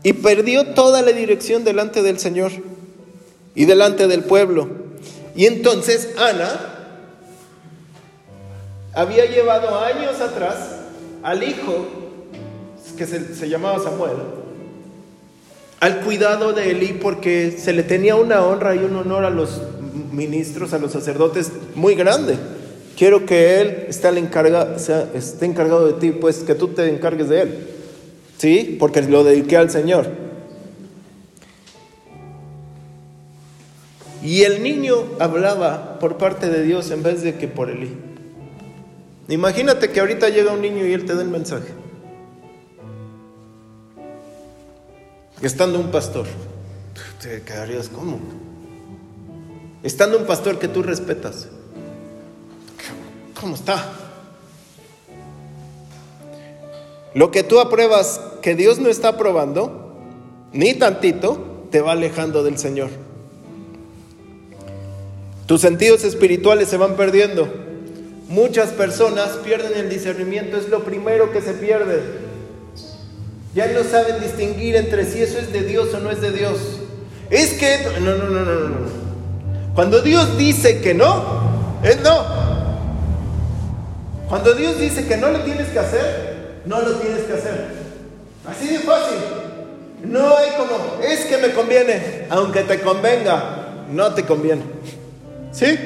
[0.02, 2.52] Y perdió toda la dirección delante del Señor
[3.54, 4.68] y delante del pueblo.
[5.34, 6.70] Y entonces Ana
[8.92, 10.56] había llevado años atrás
[11.22, 11.86] al hijo,
[12.96, 14.16] que se, llamaba Samuel,
[15.80, 19.62] al cuidado de Elí porque se le tenía una honra y un honor a los
[20.12, 22.36] ministros, a los sacerdotes muy grande.
[22.96, 24.10] Quiero que él esté,
[25.14, 27.66] esté encargado de ti, pues que tú te encargues de él.
[28.36, 28.76] ¿Sí?
[28.78, 30.06] Porque lo dediqué al Señor.
[34.22, 37.90] Y el niño hablaba por parte de Dios en vez de que por Elí.
[39.28, 41.79] Imagínate que ahorita llega un niño y él te da el mensaje.
[45.42, 46.26] Estando un pastor,
[47.22, 48.18] te quedarías como.
[49.82, 51.48] Estando un pastor que tú respetas.
[53.40, 53.90] ¿Cómo está?
[57.14, 59.96] Lo que tú apruebas que Dios no está aprobando,
[60.52, 62.90] ni tantito, te va alejando del Señor.
[65.46, 67.48] Tus sentidos espirituales se van perdiendo.
[68.28, 72.29] Muchas personas pierden el discernimiento, es lo primero que se pierde.
[73.54, 76.58] Ya no saben distinguir entre si eso es de Dios o no es de Dios.
[77.30, 78.76] Es que, no, no, no, no, no.
[79.74, 82.24] Cuando Dios dice que no, es no.
[84.28, 87.66] Cuando Dios dice que no lo tienes que hacer, no lo tienes que hacer.
[88.46, 89.18] Así de fácil.
[90.04, 94.62] No hay como, es que me conviene, aunque te convenga, no te conviene.
[95.52, 95.78] ¿Sí?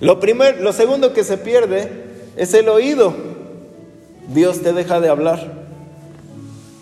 [0.00, 1.90] Lo, primero, lo segundo que se pierde
[2.36, 3.35] es el oído.
[4.28, 5.66] Dios te deja de hablar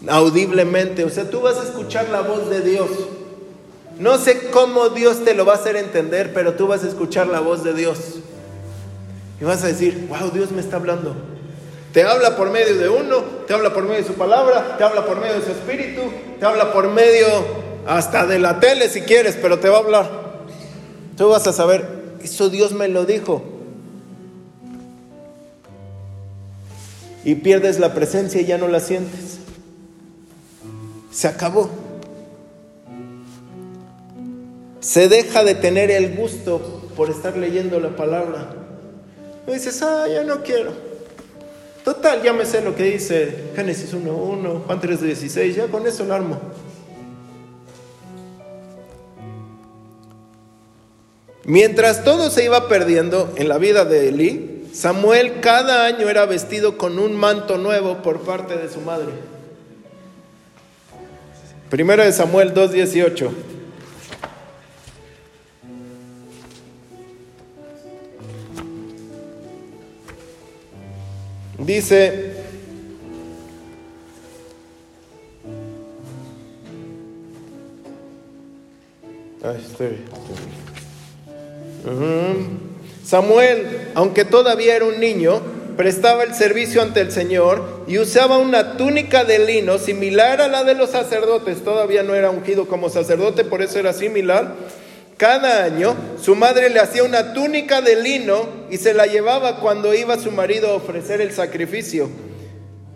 [0.08, 1.04] audiblemente.
[1.04, 2.88] O sea, tú vas a escuchar la voz de Dios.
[3.98, 7.28] No sé cómo Dios te lo va a hacer entender, pero tú vas a escuchar
[7.28, 7.98] la voz de Dios.
[9.40, 11.14] Y vas a decir, wow, Dios me está hablando.
[11.92, 15.06] Te habla por medio de uno, te habla por medio de su palabra, te habla
[15.06, 16.02] por medio de su espíritu,
[16.40, 17.26] te habla por medio
[17.86, 20.10] hasta de la tele si quieres, pero te va a hablar.
[21.16, 21.86] Tú vas a saber,
[22.20, 23.53] eso Dios me lo dijo.
[27.24, 29.38] Y pierdes la presencia y ya no la sientes.
[31.10, 31.70] Se acabó.
[34.80, 38.54] Se deja de tener el gusto por estar leyendo la palabra.
[39.46, 40.72] Dices, ah, ya no quiero.
[41.84, 46.14] Total, ya me sé lo que dice Génesis 1.1, Juan 3.16, ya con eso lo
[46.14, 46.40] armo.
[51.44, 56.76] Mientras todo se iba perdiendo en la vida de Elí, Samuel cada año era vestido
[56.76, 59.12] con un manto nuevo por parte de su madre.
[61.70, 63.30] Primera de Samuel 2.18.
[71.58, 72.34] Dice,
[79.40, 79.98] Ay, estoy,
[83.04, 85.42] Samuel, aunque todavía era un niño,
[85.76, 90.64] prestaba el servicio ante el Señor y usaba una túnica de lino similar a la
[90.64, 91.62] de los sacerdotes.
[91.62, 94.54] Todavía no era ungido como sacerdote, por eso era similar.
[95.18, 99.94] Cada año su madre le hacía una túnica de lino y se la llevaba cuando
[99.94, 102.08] iba su marido a ofrecer el sacrificio.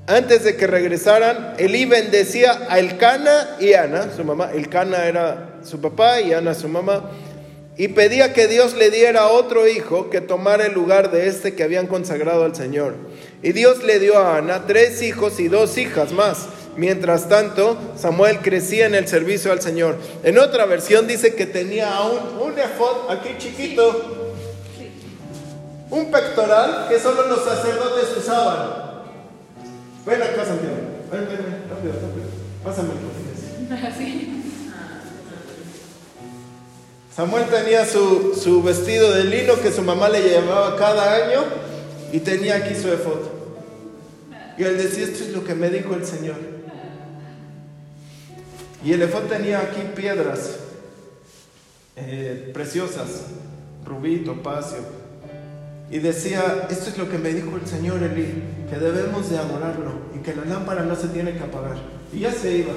[0.07, 4.51] Antes de que regresaran, Elí bendecía a Elcana y Ana, su mamá.
[4.55, 7.11] Elcana era su papá y Ana su mamá
[7.79, 11.62] y pedía que Dios le diera otro hijo que tomara el lugar de este que
[11.62, 12.96] habían consagrado al Señor.
[13.40, 16.48] Y Dios le dio a Ana tres hijos y dos hijas más.
[16.76, 19.96] Mientras tanto, Samuel crecía en el servicio al Señor.
[20.24, 24.35] En otra versión dice que tenía aún un efod aquí chiquito,
[25.90, 29.02] un pectoral que solo los sacerdotes usaban.
[30.04, 30.76] Ven acá, Santiago.
[31.12, 32.26] Ven, ven, ven, rápido, rápido.
[32.64, 34.35] Pásame el
[37.19, 41.40] Samuel tenía su, vestido de lino que su mamá le llevaba cada año
[42.12, 43.19] y tenía aquí su efod.
[44.56, 46.37] Y él decía, esto es lo que me dijo el Señor.
[48.85, 50.58] Y el efod tenía aquí piedras
[51.96, 53.23] eh, preciosas,
[53.85, 54.79] rubí, topacio.
[55.90, 59.90] Y decía, esto es lo que me dijo el Señor Eli, que debemos de adorarlo
[60.14, 61.79] y que la lámpara no se tiene que apagar.
[62.12, 62.75] Y ya se iba.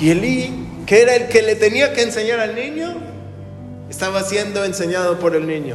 [0.00, 0.52] Y Elí,
[0.84, 2.94] que era el que le tenía que enseñar al niño,
[3.88, 5.74] estaba siendo enseñado por el niño.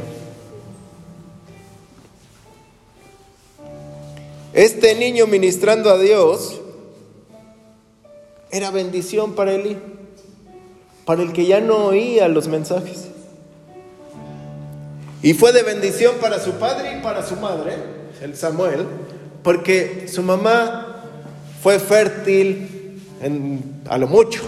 [4.52, 6.60] Este niño ministrando a Dios
[8.50, 9.76] era bendición para Elí,
[11.04, 13.08] para el que ya no oía los mensajes.
[15.22, 17.74] Y fue de bendición para su padre y para su madre,
[18.20, 18.86] el Samuel,
[19.42, 21.02] porque su mamá
[21.62, 22.71] fue fértil
[23.88, 24.42] a lo mucho.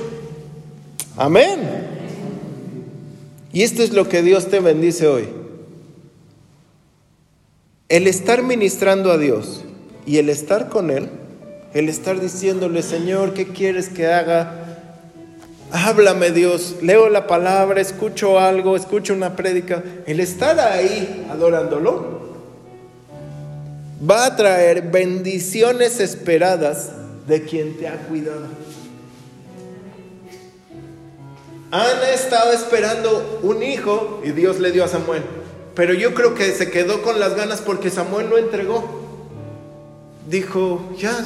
[1.16, 1.60] Amén.
[3.52, 5.28] Y esto es lo que Dios te bendice hoy.
[7.88, 9.64] El estar ministrando a Dios
[10.06, 11.08] y el estar con Él,
[11.72, 14.60] el estar diciéndole, Señor, ¿qué quieres que haga?
[15.70, 19.84] Háblame Dios, leo la palabra, escucho algo, escucho una prédica.
[20.06, 22.22] El estar ahí adorándolo
[24.08, 26.90] va a traer bendiciones esperadas
[27.26, 28.46] de quien te ha cuidado.
[31.70, 35.22] Ana estaba esperando un hijo y Dios le dio a Samuel.
[35.74, 39.04] Pero yo creo que se quedó con las ganas porque Samuel lo entregó
[40.28, 41.16] dijo, ya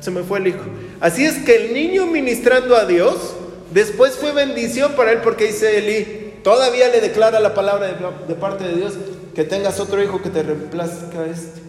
[0.00, 0.64] se me fue el hijo.
[1.00, 3.34] Así es que el niño ministrando a Dios,
[3.72, 7.88] después fue bendición para él porque dice Eli, todavía le declara la palabra
[8.28, 8.94] de, parte de Dios,
[9.34, 11.63] que tengas otro hijo que te reemplazca a este.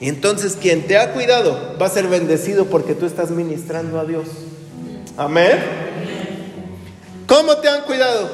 [0.00, 4.26] Entonces quien te ha cuidado va a ser bendecido porque tú estás ministrando a Dios.
[5.16, 5.58] Amén.
[7.26, 8.30] ¿Cómo te han cuidado?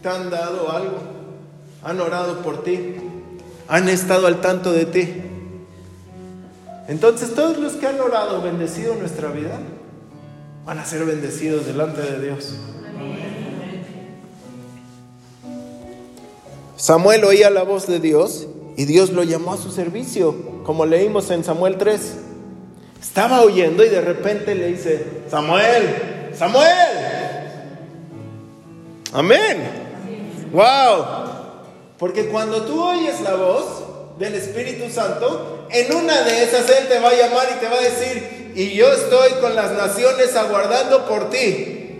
[0.00, 0.98] Te han dado algo.
[1.82, 2.94] Han orado por ti.
[3.66, 5.14] Han estado al tanto de ti.
[6.86, 9.58] Entonces todos los que han orado, bendecido nuestra vida,
[10.64, 12.54] van a ser bendecidos delante de Dios.
[16.76, 18.46] Samuel oía la voz de Dios
[18.76, 22.18] y Dios lo llamó a su servicio, como leímos en Samuel 3.
[23.00, 26.88] Estaba oyendo y de repente le dice, Samuel, Samuel.
[29.12, 29.68] Amén.
[30.52, 31.04] Wow.
[31.98, 33.82] Porque cuando tú oyes la voz,
[34.18, 37.76] del Espíritu Santo, en una de esas Él te va a llamar y te va
[37.76, 41.98] a decir, y yo estoy con las naciones aguardando por ti.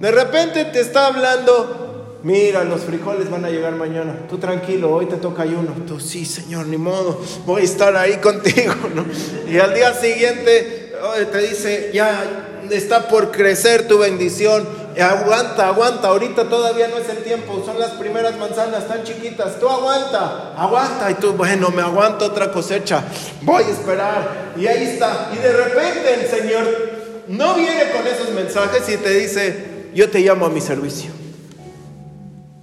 [0.00, 1.87] De repente te está hablando,
[2.22, 5.72] mira, los frijoles van a llegar mañana, tú tranquilo, hoy te toca ayuno.
[5.86, 8.74] Tú sí, Señor, ni modo, voy a estar ahí contigo.
[9.48, 10.92] Y al día siguiente
[11.30, 12.24] te dice, ya
[12.70, 14.66] está por crecer tu bendición,
[15.00, 19.68] aguanta, aguanta, ahorita todavía no es el tiempo, son las primeras manzanas tan chiquitas, tú
[19.68, 23.04] aguanta, aguanta, y tú, bueno, me aguanto otra cosecha,
[23.42, 26.64] voy a esperar, y ahí está, y de repente el Señor
[27.28, 31.17] no viene con esos mensajes y te dice, yo te llamo a mi servicio.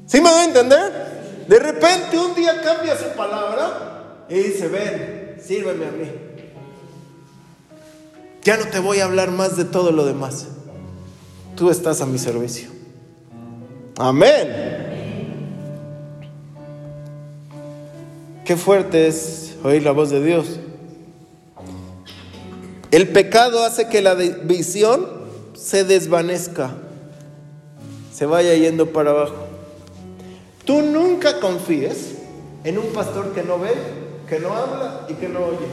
[0.05, 1.45] ¿Sí me va a entender?
[1.47, 6.11] De repente un día cambia su palabra y dice, ven, sírveme a mí.
[8.43, 10.47] Ya no te voy a hablar más de todo lo demás
[11.55, 12.69] tú estás a mi servicio.
[13.97, 14.73] Amén.
[18.43, 20.59] Qué fuerte es oír la voz de Dios.
[22.91, 25.07] El pecado hace que la visión
[25.55, 26.71] se desvanezca,
[28.13, 29.44] se vaya yendo para abajo.
[30.65, 32.15] Tú nunca confíes
[32.63, 33.71] en un pastor que no ve,
[34.27, 35.67] que no habla y que no oye.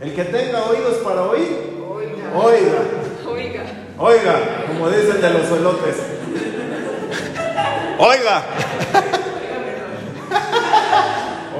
[0.00, 1.48] El que tenga oídos para oír,
[2.34, 2.80] oiga.
[3.28, 3.62] Oiga.
[3.98, 4.64] Oiga.
[4.66, 5.96] como dicen de los elotes.
[7.98, 8.44] Oiga.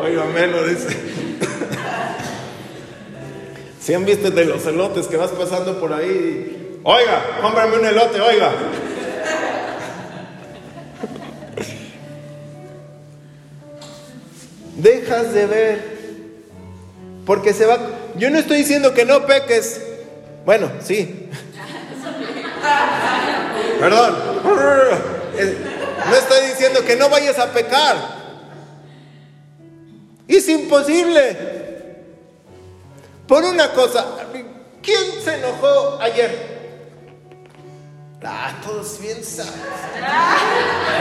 [0.02, 0.96] Oiga, menos dice.
[3.78, 8.20] Si han visto de los elotes que vas pasando por ahí, oiga, cómprame un elote,
[8.20, 8.52] oiga.
[14.76, 15.90] Dejas de ver
[17.26, 17.78] porque se va...
[18.16, 19.80] Yo no estoy diciendo que no peques.
[20.44, 21.28] Bueno, sí.
[23.78, 24.16] Perdón.
[26.08, 27.96] No estoy diciendo que no vayas a pecar.
[30.26, 31.36] Es imposible.
[33.26, 34.06] Por una cosa,
[34.82, 36.59] ¿quién se enojó ayer?
[38.22, 39.16] Ah, todos bien.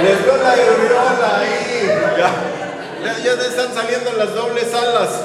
[0.04, 1.86] Les dio la ahí.
[2.18, 2.32] Ya,
[3.04, 5.10] ya, ya están saliendo las dobles alas.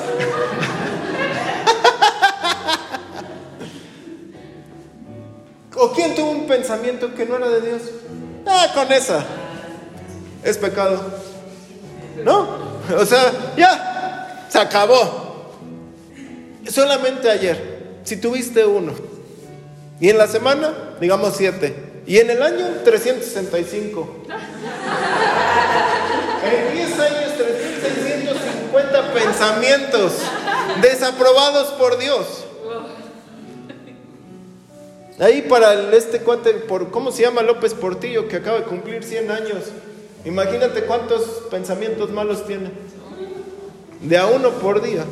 [5.76, 7.82] ¿O quién tuvo un pensamiento que no era de Dios?
[8.46, 9.24] Ah, con esa.
[10.42, 11.00] Es pecado.
[12.24, 12.74] ¿No?
[12.96, 15.52] O sea, ya, se acabó.
[16.68, 19.13] Solamente ayer, si tuviste uno.
[20.00, 22.02] Y en la semana, digamos siete.
[22.06, 24.08] Y en el año, 365.
[26.44, 28.54] en 10 años, 3650.
[28.74, 30.12] 50 pensamientos
[30.82, 32.44] desaprobados por Dios.
[35.20, 39.30] Ahí para este cuate, por, ¿cómo se llama López Portillo, que acaba de cumplir 100
[39.30, 39.64] años?
[40.24, 42.72] Imagínate cuántos pensamientos malos tiene.
[44.00, 45.04] De a uno por día.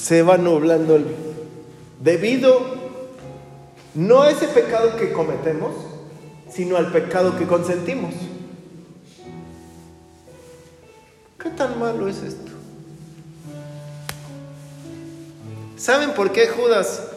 [0.00, 1.04] Se va nublando el...
[2.00, 2.58] Debido
[3.94, 5.74] no a ese pecado que cometemos,
[6.48, 8.14] sino al pecado que consentimos.
[11.38, 12.50] ¿Qué tan malo es esto?
[15.76, 17.08] ¿Saben por qué Judas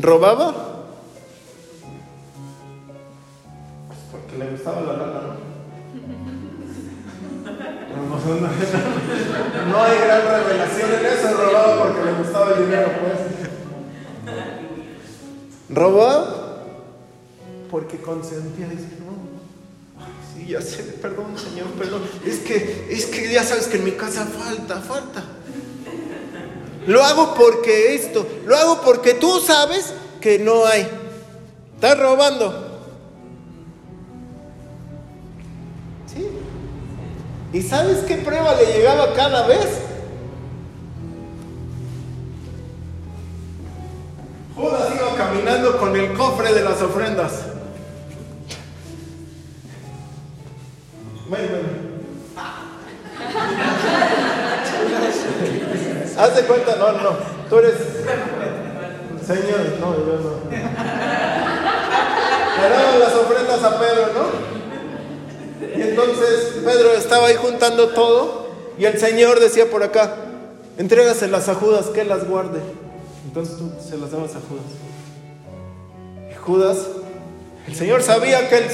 [0.00, 0.86] robaba?
[4.10, 5.36] Porque le gustaba la lana.
[9.68, 13.34] No hay gran revelación en eso, robaba porque le gustaba el dinero, pues.
[17.70, 20.04] Porque consentía, dice, no,
[20.34, 22.02] sí, ya sé, perdón, Señor, perdón.
[22.24, 25.24] Es que, es que ya sabes que en mi casa falta, falta.
[26.86, 30.86] Lo hago porque esto, lo hago porque tú sabes que no hay.
[31.74, 32.73] Estás robando.
[37.54, 39.78] ¿Y sabes qué prueba le llegaba cada vez?
[44.56, 47.44] Judas iba caminando con el cofre de las ofrendas.
[56.18, 57.10] Haz de cuenta, no, no,
[57.48, 57.76] tú eres
[59.24, 60.50] Señor, no, yo no.
[62.60, 64.53] Le daban las ofrendas a Pedro, ¿no?
[65.76, 68.48] Y entonces Pedro estaba ahí juntando todo
[68.78, 70.16] y el Señor decía por acá,
[70.78, 72.60] entrégaselas a Judas, que las guarde.
[73.26, 74.64] Entonces tú se las dabas a Judas.
[76.30, 76.78] Y Judas,
[77.66, 78.70] el Señor sabía que el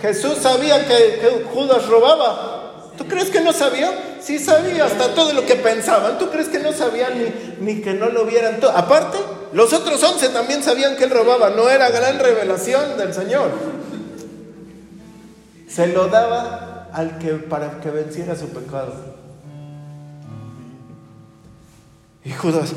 [0.00, 2.92] Jesús sabía que Judas robaba.
[2.96, 4.16] ¿Tú crees que no sabía?
[4.20, 6.18] Sí sabía hasta todo lo que pensaban.
[6.18, 8.58] ¿Tú crees que no sabían ni, ni que no lo vieran?
[8.74, 9.18] Aparte,
[9.52, 11.50] los otros once también sabían que él robaba.
[11.50, 13.50] No era gran revelación del Señor.
[15.68, 18.94] Se lo daba al que para que venciera su pecado.
[22.24, 22.72] Y Judas,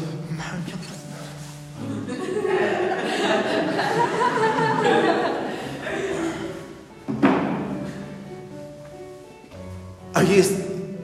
[10.14, 10.52] Allí es,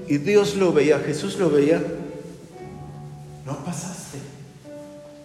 [0.07, 1.81] y Dios lo veía, Jesús lo veía.
[3.45, 4.19] No pasaste.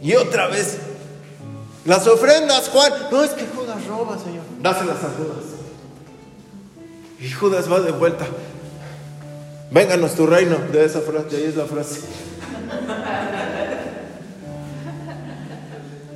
[0.00, 0.78] Y otra vez,
[1.84, 2.92] las ofrendas, Juan.
[3.10, 4.44] No es que Judas roba, Señor.
[4.62, 5.51] Dáselas a Judas.
[7.22, 8.26] Y Judas va de vuelta.
[9.70, 10.56] Vénganos tu reino.
[10.72, 12.00] De esa frase, ahí es la frase.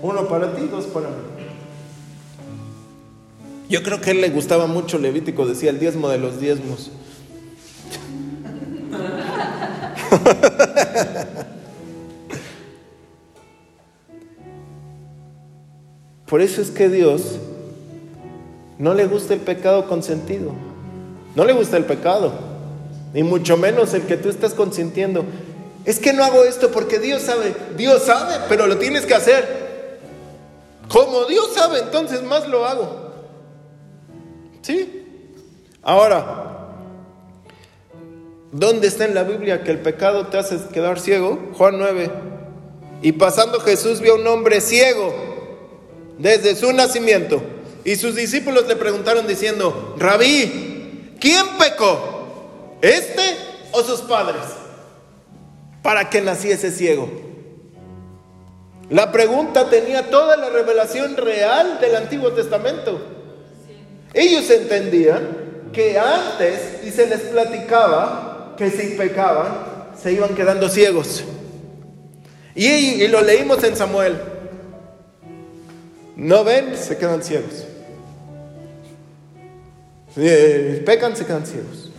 [0.03, 1.15] Uno para ti, dos para mí.
[3.69, 6.91] Yo creo que a él le gustaba mucho Levítico, decía el diezmo de los diezmos.
[16.27, 17.39] Por eso es que Dios
[18.79, 20.66] no le gusta el pecado consentido.
[21.37, 22.33] No le gusta el pecado.
[23.15, 25.25] Ni mucho menos el que tú estás consintiendo.
[25.85, 27.55] Es que no hago esto porque Dios sabe.
[27.77, 30.01] Dios sabe, pero lo tienes que hacer.
[30.89, 33.13] Como Dios sabe, entonces más lo hago.
[34.63, 35.05] ¿Sí?
[35.83, 36.47] Ahora,
[38.53, 41.51] ¿Dónde está en la Biblia que el pecado te hace quedar ciego?
[41.55, 42.11] Juan 9.
[43.03, 45.15] Y pasando Jesús vio a un hombre ciego
[46.19, 47.43] desde su nacimiento.
[47.85, 50.76] Y sus discípulos le preguntaron diciendo, Rabí,
[51.21, 52.79] ¿quién pecó?
[52.83, 53.37] ¿Este
[53.73, 54.43] o sus padres?
[55.83, 57.09] Para que naciese ciego.
[58.89, 63.01] La pregunta tenía toda la revelación real del Antiguo Testamento.
[64.15, 71.25] Ellos entendían que antes, y se les platicaba, que si pecaban, se iban quedando ciegos.
[72.55, 74.17] Y, lo leímos en Samuel.
[76.17, 77.66] No ven, se quedan ciegos.
[80.17, 81.91] Eh, pecan, se quedan ciegos.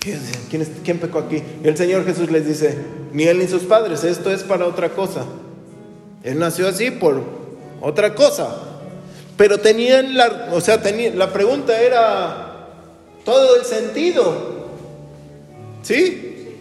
[0.00, 1.42] ¿Quién, ¿Quién pecó aquí?
[1.62, 2.78] el Señor Jesús les dice,
[3.12, 5.24] ni él ni sus padres, esto es para otra cosa.
[6.22, 7.22] Él nació así por
[7.80, 8.64] otra cosa.
[9.36, 10.80] Pero tenían la, o sea,
[11.14, 12.48] la pregunta era,
[13.24, 14.66] todo el sentido.
[15.82, 16.56] ¿Sí?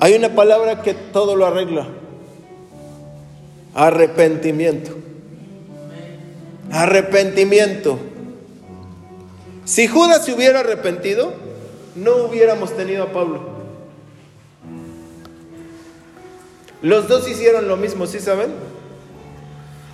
[0.00, 1.86] Hay una palabra que todo lo arregla.
[3.74, 5.07] Arrepentimiento.
[6.70, 7.98] Arrepentimiento.
[9.64, 11.32] Si Judas se hubiera arrepentido,
[11.94, 13.58] no hubiéramos tenido a Pablo.
[16.80, 18.50] Los dos hicieron lo mismo, ¿sí saben?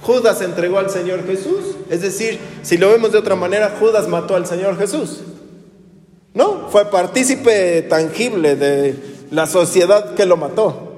[0.03, 1.77] Judas entregó al Señor Jesús.
[1.91, 5.23] Es decir, si lo vemos de otra manera, Judas mató al Señor Jesús.
[6.35, 8.97] No, fue partícipe tangible de
[9.31, 10.93] la sociedad que lo mató.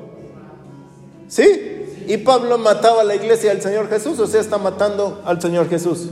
[1.29, 1.76] ¿Sí?
[2.07, 5.69] Y Pablo mataba a la iglesia del Señor Jesús, o sea, está matando al Señor
[5.69, 6.07] Jesús.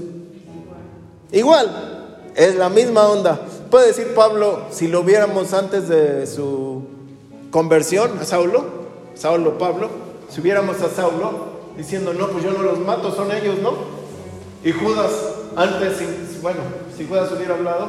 [1.31, 3.41] Igual, es la misma onda.
[3.71, 6.83] Puede decir Pablo, si lo viéramos antes de su
[7.51, 8.65] conversión a Saulo,
[9.15, 9.89] Saulo Pablo,
[10.29, 13.73] si viéramos a Saulo diciendo, no, pues yo no los mato, son ellos, ¿no?
[14.65, 15.11] Y Judas,
[15.57, 16.61] antes, bueno,
[16.97, 17.89] si Judas hubiera hablado,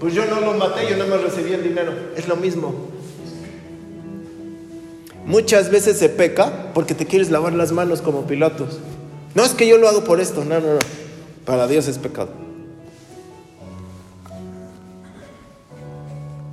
[0.00, 1.92] pues yo no los maté, yo no me recibí el dinero.
[2.16, 2.72] Es lo mismo.
[5.26, 8.78] Muchas veces se peca porque te quieres lavar las manos como pilotos.
[9.34, 10.78] No es que yo lo hago por esto, no, no, no.
[11.44, 12.28] Para Dios es pecado.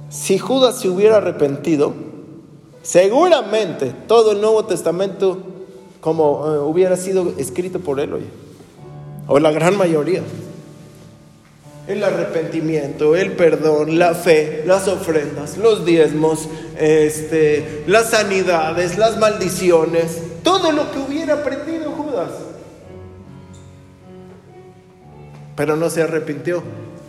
[0.09, 1.93] Si Judas se hubiera arrepentido,
[2.81, 5.37] seguramente todo el Nuevo Testamento
[6.01, 8.27] como eh, hubiera sido escrito por él, oye,
[9.27, 10.23] o la gran mayoría.
[11.89, 20.21] El arrepentimiento, el perdón, la fe, las ofrendas, los diezmos, este, las sanidades, las maldiciones,
[20.43, 22.29] todo lo que hubiera aprendido Judas.
[25.55, 26.61] Pero no se arrepintió,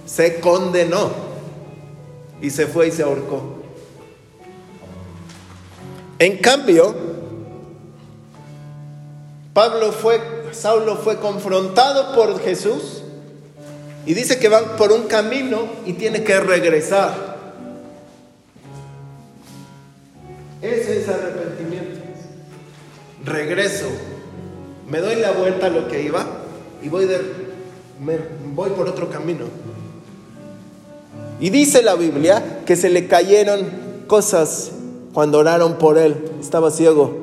[0.07, 1.11] se condenó
[2.41, 3.61] y se fue y se ahorcó.
[6.19, 6.95] En cambio,
[9.53, 10.23] Pablo fue,
[10.53, 13.00] Saulo fue confrontado por Jesús
[14.07, 17.31] y dice que va por un camino y tiene que regresar.
[20.63, 22.01] Ese es arrepentimiento.
[23.25, 23.87] Regreso.
[24.89, 26.27] Me doy la vuelta a lo que iba
[26.83, 27.21] y voy, de,
[28.55, 29.45] voy por otro camino.
[31.39, 33.67] Y dice la Biblia que se le cayeron
[34.07, 34.73] cosas
[35.13, 36.17] cuando oraron por él.
[36.41, 37.20] Estaba ciego.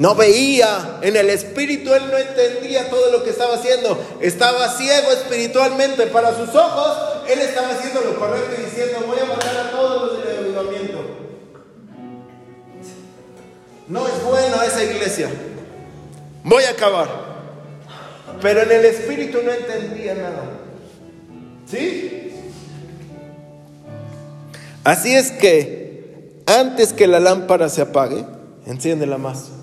[0.00, 4.02] No veía en el espíritu, él no entendía todo lo que estaba haciendo.
[4.22, 6.96] Estaba ciego espiritualmente para sus ojos.
[7.28, 11.04] Él estaba haciendo lo correcto y diciendo, voy a matar a todos los del avivamiento.
[13.88, 15.28] No es bueno esa iglesia.
[16.44, 17.08] Voy a acabar.
[18.40, 20.44] Pero en el espíritu no entendía nada.
[21.70, 22.32] ¿Sí?
[24.82, 28.24] Así es que antes que la lámpara se apague,
[28.64, 29.59] enciéndela más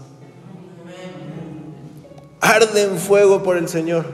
[2.41, 4.05] arde en fuego por el Señor.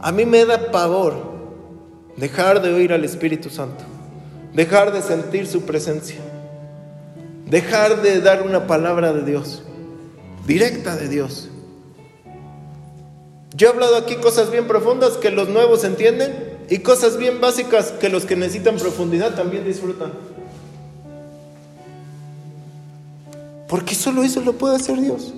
[0.00, 1.14] A mí me da pavor
[2.16, 3.84] dejar de oír al Espíritu Santo,
[4.52, 6.18] dejar de sentir su presencia,
[7.46, 9.62] dejar de dar una palabra de Dios,
[10.46, 11.48] directa de Dios.
[13.56, 17.92] Yo he hablado aquí cosas bien profundas que los nuevos entienden y cosas bien básicas
[17.92, 20.12] que los que necesitan profundidad también disfrutan.
[23.66, 25.34] Porque solo eso lo puede hacer Dios.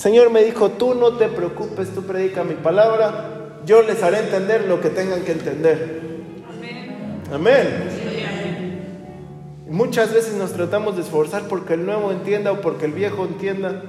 [0.00, 4.64] Señor me dijo, tú no te preocupes, tú predica mi palabra, yo les haré entender
[4.64, 6.00] lo que tengan que entender.
[6.48, 7.28] Amén.
[7.30, 8.00] Amén.
[9.68, 13.82] Muchas veces nos tratamos de esforzar porque el nuevo entienda o porque el viejo entienda.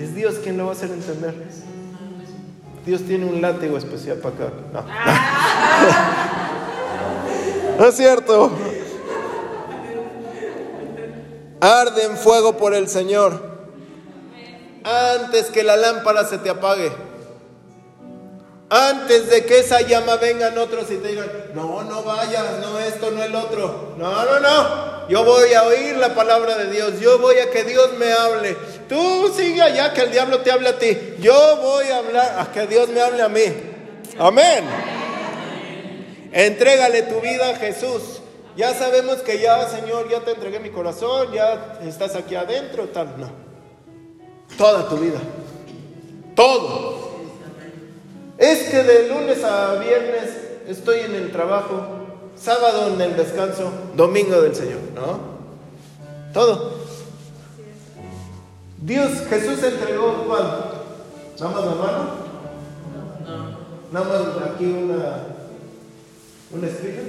[0.00, 1.34] Es Dios quien lo va a hacer entender.
[2.84, 4.52] Dios tiene un látigo especial para acá.
[4.72, 4.82] No.
[7.78, 8.50] no es cierto.
[11.60, 13.53] Arde en fuego por el Señor
[14.84, 16.92] antes que la lámpara se te apague.
[18.70, 23.10] Antes de que esa llama vengan otros y te digan, no, no vayas, no esto,
[23.10, 23.94] no el otro.
[23.98, 25.08] No, no, no.
[25.08, 26.98] Yo voy a oír la palabra de Dios.
[27.00, 28.56] Yo voy a que Dios me hable.
[28.88, 31.14] Tú sigue allá que el diablo te hable a ti.
[31.18, 33.44] Yo voy a hablar a que Dios me hable a mí.
[34.18, 34.64] Amén.
[36.32, 38.20] Entrégale tu vida a Jesús.
[38.56, 43.18] Ya sabemos que ya, Señor, ya te entregué mi corazón, ya estás aquí adentro, tal.
[43.18, 43.43] No.
[44.56, 45.20] Toda tu vida.
[46.34, 47.04] Todo.
[48.38, 50.30] Es que de lunes a viernes
[50.66, 51.82] estoy en el trabajo,
[52.36, 55.34] sábado en el descanso, domingo del Señor, ¿no?
[56.32, 56.74] Todo.
[58.78, 60.84] Dios, Jesús entregó cuánto?
[61.40, 62.24] ¿Nada más la mano?
[63.92, 65.26] Nada más aquí una,
[66.52, 67.02] una estrella.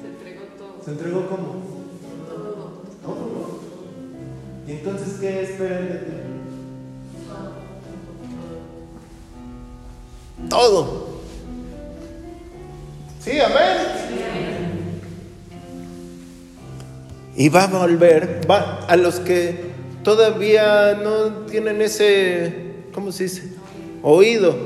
[0.00, 0.84] Se entregó todo.
[0.84, 1.79] ¿Se entregó cómo?
[4.82, 6.12] Entonces qué esperan de ti?
[10.48, 11.20] Todo.
[13.22, 13.76] Sí, amén.
[17.36, 19.70] Y va a volver, va a los que
[20.02, 23.52] todavía no tienen ese, ¿cómo se dice?
[24.02, 24.56] Oído.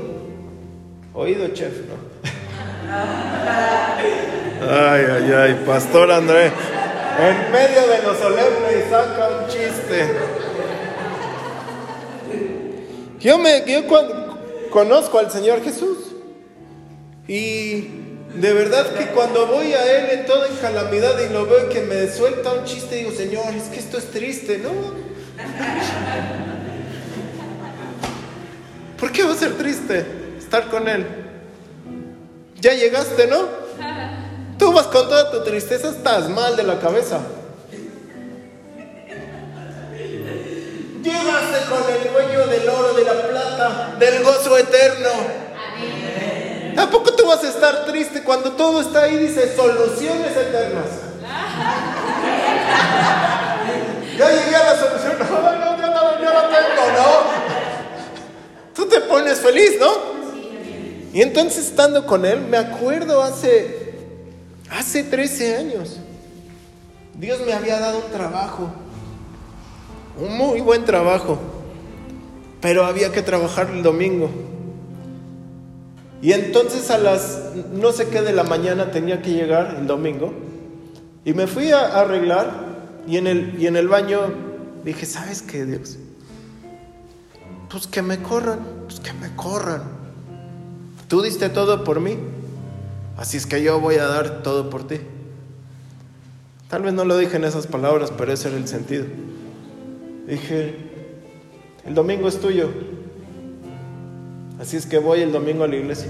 [1.13, 1.95] Oído, chef, ¿no?
[4.67, 6.45] Ay, ay, ay, Pastor André.
[7.17, 9.34] En medio de los solemne y saca
[9.75, 10.15] triste.
[13.19, 13.83] Yo, me, yo
[14.69, 15.97] conozco al Señor Jesús
[17.27, 17.87] y
[18.35, 22.07] de verdad que cuando voy a Él en toda calamidad y lo veo que me
[22.11, 24.69] suelta un chiste, digo, Señor, es que esto es triste, ¿no?
[28.99, 30.05] ¿Por qué va a ser triste
[30.37, 31.05] estar con Él?
[32.59, 33.65] Ya llegaste, ¿no?
[34.57, 37.19] Tú vas con toda tu tristeza, estás mal de la cabeza.
[41.05, 45.09] Llegaste con el dueño del oro, de la plata, del gozo eterno.
[46.77, 49.17] ¿A poco tú vas a estar triste cuando todo está ahí?
[49.17, 50.87] Dice soluciones eternas.
[54.17, 55.19] Ya llegué a la solución.
[55.19, 57.05] No, no, ya no, ya la tengo, ¿no?
[58.73, 59.91] Tú te pones feliz, ¿no?
[61.13, 63.93] Y entonces estando con él, me acuerdo hace,
[64.69, 65.97] hace 13 años,
[67.13, 68.71] Dios me había dado un trabajo,
[70.19, 71.37] un muy buen trabajo,
[72.61, 74.29] pero había que trabajar el domingo.
[76.21, 80.33] Y entonces a las no sé qué de la mañana tenía que llegar el domingo
[81.23, 82.51] y me fui a arreglar
[83.07, 84.19] y en el, y en el baño
[84.83, 85.97] dije, ¿sabes qué, Dios?
[87.69, 89.83] Pues que me corran, pues que me corran.
[91.07, 92.17] Tú diste todo por mí,
[93.17, 94.97] así es que yo voy a dar todo por ti.
[96.69, 99.05] Tal vez no lo dije en esas palabras, pero ese era el sentido.
[100.27, 100.73] Dije,
[101.85, 102.69] el domingo es tuyo,
[104.59, 106.09] así es que voy el domingo a la iglesia.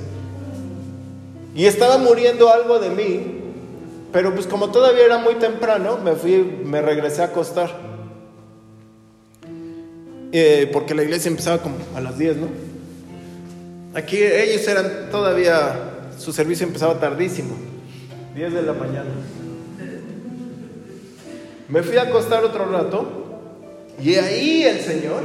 [1.53, 3.41] Y estaba muriendo algo de mí,
[4.13, 7.85] pero pues como todavía era muy temprano, me fui, me regresé a acostar.
[10.31, 12.47] Eh, porque la iglesia empezaba como a las 10, ¿no?
[13.93, 17.55] Aquí ellos eran todavía, su servicio empezaba tardísimo,
[18.33, 19.11] 10 de la mañana.
[21.67, 23.24] Me fui a acostar otro rato
[24.01, 25.23] y ahí el Señor,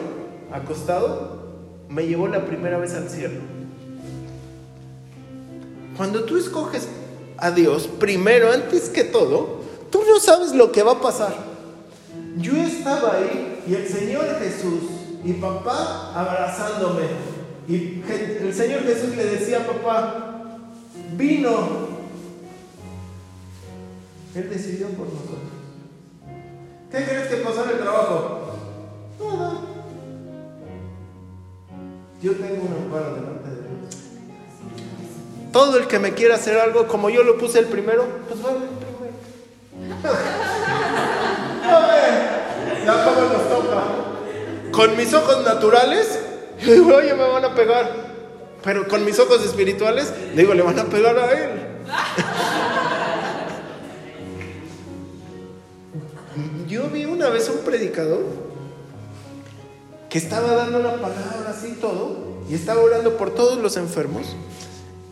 [0.52, 1.40] acostado,
[1.88, 3.40] me llevó la primera vez al cielo.
[5.96, 6.88] Cuando tú escoges
[7.36, 9.60] a Dios, primero, antes que todo,
[9.90, 11.34] tú no sabes lo que va a pasar.
[12.38, 14.82] Yo estaba ahí y el Señor Jesús
[15.24, 17.04] y papá abrazándome.
[17.68, 18.02] Y
[18.40, 20.58] el Señor Jesús le decía a papá,
[21.16, 21.90] vino.
[24.34, 25.38] Él decidió por nosotros.
[26.90, 28.49] ¿Qué crees que pasó en el trabajo?
[29.20, 29.60] Nada.
[32.22, 33.96] Yo tengo un amparo delante de Dios.
[35.52, 38.50] Todo el que me quiera hacer algo, como yo lo puse el primero, pues va
[38.50, 39.14] a ver el primero.
[41.64, 43.82] a ver, ya como nos toca.
[44.70, 46.20] Con mis ojos naturales,
[46.64, 48.10] digo, oye, me van a pegar.
[48.62, 51.50] Pero con mis ojos espirituales, digo, le van a pegar a él.
[56.68, 58.49] Yo vi una vez un predicador
[60.10, 62.16] que estaba dando una palabra así todo
[62.50, 64.36] y estaba orando por todos los enfermos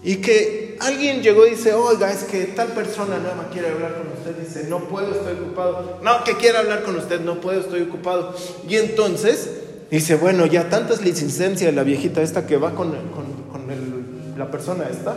[0.03, 4.09] y que alguien llegó y dice, oiga, es que tal persona más quiere hablar con
[4.09, 4.37] usted.
[4.43, 5.99] Dice, no puedo, estoy ocupado.
[6.03, 8.35] No, que quiere hablar con usted, no puedo, estoy ocupado.
[8.69, 9.51] Y entonces
[9.91, 14.89] dice, bueno, ya tantas licencias la viejita esta que va con, con, con la persona
[14.89, 15.17] esta.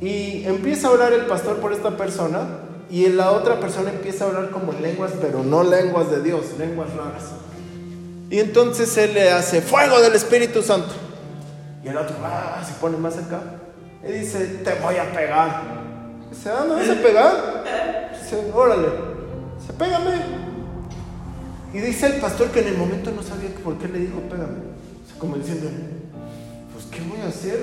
[0.00, 2.46] Y empieza a orar el pastor por esta persona
[2.90, 6.44] y la otra persona empieza a hablar como en lenguas, pero no lenguas de Dios,
[6.58, 7.43] lenguas raras.
[8.34, 10.92] Y entonces él le hace fuego del Espíritu Santo.
[11.84, 13.40] Y el otro ah, se pone más acá
[14.04, 15.62] y dice, te voy a pegar.
[16.32, 18.10] Dice, ah, ¿me vas a pegar?
[18.20, 18.88] Dice, órale.
[19.60, 20.14] Dice, pégame.
[21.74, 24.64] Y dice el pastor que en el momento no sabía por qué le dijo, pégame.
[25.16, 25.70] como diciendo,
[26.72, 27.60] pues, ¿qué voy a hacer?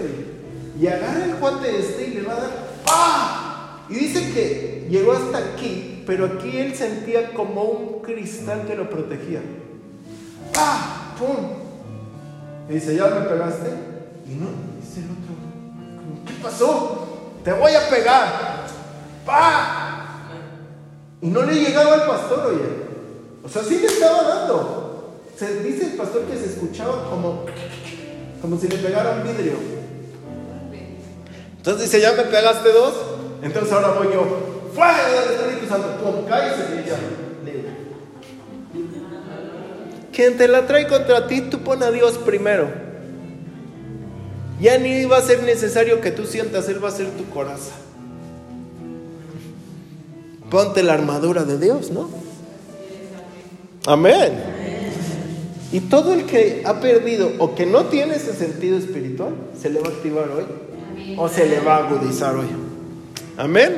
[0.80, 2.52] Y agarra el guante este y le va a dar,
[2.86, 3.88] ¡pah!
[3.90, 8.90] Y dice que llegó hasta aquí, pero aquí él sentía como un cristal que lo
[8.90, 9.42] protegía.
[10.54, 11.16] ¡Pah!
[11.18, 11.62] ¡Pum!
[12.70, 13.70] Y dice, ¿ya me pegaste?
[14.28, 14.48] Y no,
[14.80, 17.08] dice el otro, ¿qué pasó?
[17.44, 18.66] Te voy a pegar.
[19.26, 20.08] ¡Pah!
[21.22, 22.82] Y no le llegaba al pastor, oye.
[23.44, 25.20] O sea, sí le estaba dando.
[25.38, 27.46] Se dice el pastor que se escuchaba como,
[28.42, 29.54] como si le pegara un vidrio.
[31.58, 32.94] Entonces dice, ya me pegaste dos,
[33.42, 34.24] entonces ahora voy yo.
[34.74, 36.04] ¡Fuera del Espíritu Santo!
[36.04, 36.26] ¡Pum!
[36.28, 36.98] Cállese y ya.
[40.14, 42.68] Quien te la trae contra ti, tú pon a Dios primero.
[44.60, 47.72] Ya ni va a ser necesario que tú sientas, Él va a ser tu coraza.
[50.50, 52.10] Ponte la armadura de Dios, ¿no?
[53.88, 54.34] Amén.
[55.72, 59.80] Y todo el que ha perdido o que no tiene ese sentido espiritual, se le
[59.80, 60.44] va a activar hoy
[61.18, 62.48] o se le va a agudizar hoy.
[63.38, 63.74] Amén.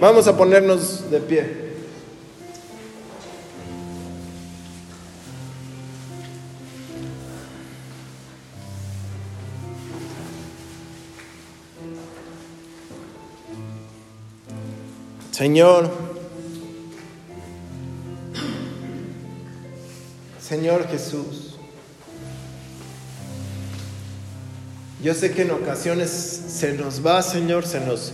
[0.00, 1.63] Vamos a ponernos de pie.
[15.34, 15.90] Señor,
[20.40, 21.56] Señor Jesús,
[25.02, 28.12] yo sé que en ocasiones se nos va, Señor, se nos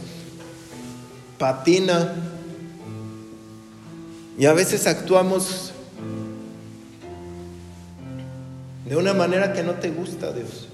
[1.39, 2.15] patina
[4.39, 5.73] y a veces actuamos
[8.89, 10.69] de una manera que no te gusta, Dios.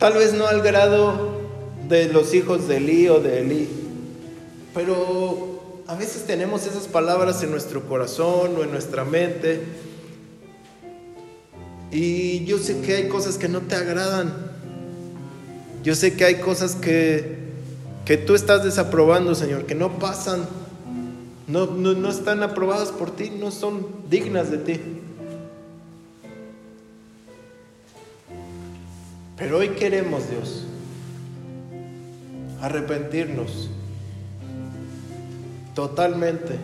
[0.00, 1.42] Tal vez no al grado
[1.88, 3.81] de los hijos de Elí o de Elí,
[4.74, 9.62] pero a veces tenemos esas palabras en nuestro corazón o en nuestra mente.
[11.90, 14.32] Y yo sé que hay cosas que no te agradan.
[15.82, 17.38] Yo sé que hay cosas que,
[18.04, 20.46] que tú estás desaprobando, Señor, que no pasan,
[21.48, 24.80] no, no, no están aprobadas por ti, no son dignas de ti.
[29.36, 30.64] Pero hoy queremos, Dios,
[32.60, 33.68] arrepentirnos
[35.74, 36.58] totalmente.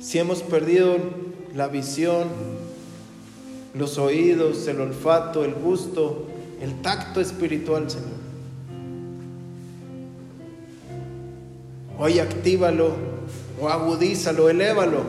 [0.00, 0.96] Si hemos perdido
[1.54, 2.28] la visión,
[3.74, 6.26] los oídos, el olfato, el gusto,
[6.60, 8.18] el tacto espiritual, Señor.
[11.98, 12.92] Hoy actívalo
[13.60, 15.02] o agudízalo, elévalo.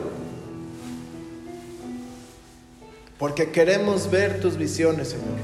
[3.18, 5.38] Porque queremos ver tus visiones, Señor.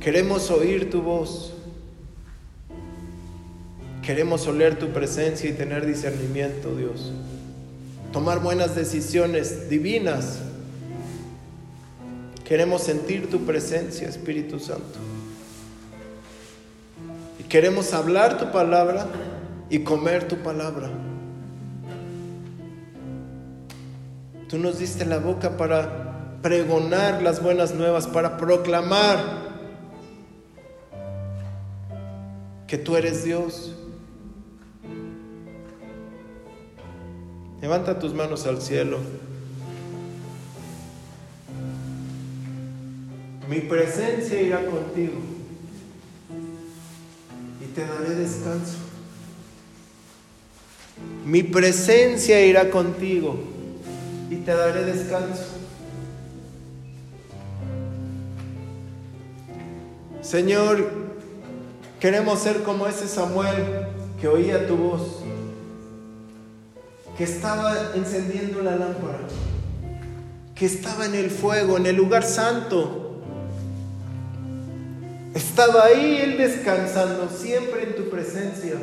[0.00, 1.54] Queremos oír tu voz.
[4.10, 7.12] Queremos oler tu presencia y tener discernimiento, Dios.
[8.12, 10.40] Tomar buenas decisiones divinas.
[12.42, 14.98] Queremos sentir tu presencia, Espíritu Santo.
[17.38, 19.06] Y queremos hablar tu palabra
[19.68, 20.90] y comer tu palabra.
[24.48, 29.20] Tú nos diste la boca para pregonar las buenas nuevas, para proclamar
[32.66, 33.76] que tú eres Dios.
[37.60, 38.98] Levanta tus manos al cielo.
[43.48, 45.18] Mi presencia irá contigo
[47.60, 48.78] y te daré descanso.
[51.26, 53.38] Mi presencia irá contigo
[54.30, 55.44] y te daré descanso.
[60.22, 60.88] Señor,
[61.98, 63.86] queremos ser como ese Samuel
[64.20, 65.19] que oía tu voz
[67.20, 69.18] que estaba encendiendo la lámpara,
[70.54, 73.20] que estaba en el fuego, en el lugar santo.
[75.34, 78.76] Estaba ahí él descansando siempre en tu presencia.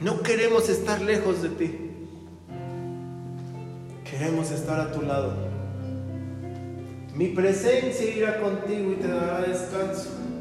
[0.00, 1.90] No queremos estar lejos de ti.
[4.10, 5.34] Queremos estar a tu lado.
[7.14, 10.31] Mi presencia irá contigo y te dará descanso.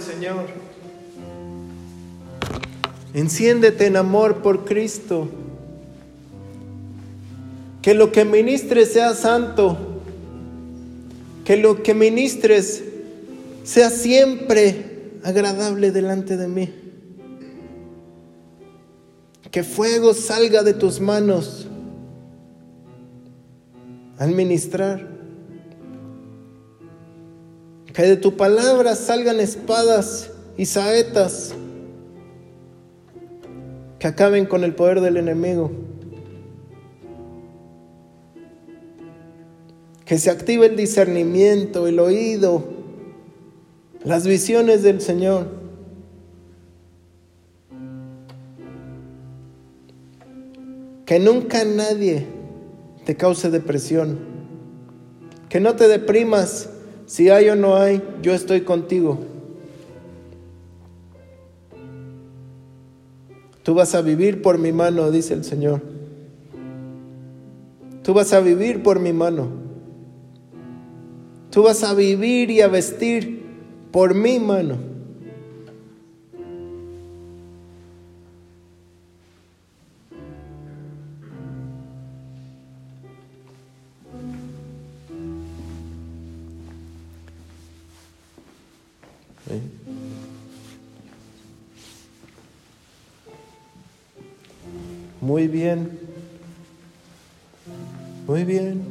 [0.00, 0.46] Señor.
[3.14, 5.28] Enciéndete en amor por Cristo.
[7.82, 9.76] Que lo que ministres sea santo.
[11.44, 12.84] Que lo que ministres
[13.64, 16.72] sea siempre agradable delante de mí.
[19.50, 21.66] Que fuego salga de tus manos
[24.18, 25.19] al ministrar.
[27.92, 31.54] Que de tu palabra salgan espadas y saetas
[34.00, 35.70] que acaben con el poder del enemigo.
[40.04, 42.64] Que se active el discernimiento, el oído,
[44.02, 45.46] las visiones del Señor.
[51.04, 52.26] Que nunca nadie
[53.04, 54.18] te cause depresión.
[55.48, 56.70] Que no te deprimas
[57.10, 59.18] si hay o no hay, yo estoy contigo.
[63.64, 65.82] Tú vas a vivir por mi mano, dice el Señor.
[68.04, 69.48] Tú vas a vivir por mi mano.
[71.50, 73.42] Tú vas a vivir y a vestir
[73.90, 74.76] por mi mano.
[95.40, 95.88] Muy bien.
[98.26, 98.82] Muy bien.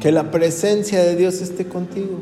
[0.00, 2.20] Que la presencia de Dios esté contigo.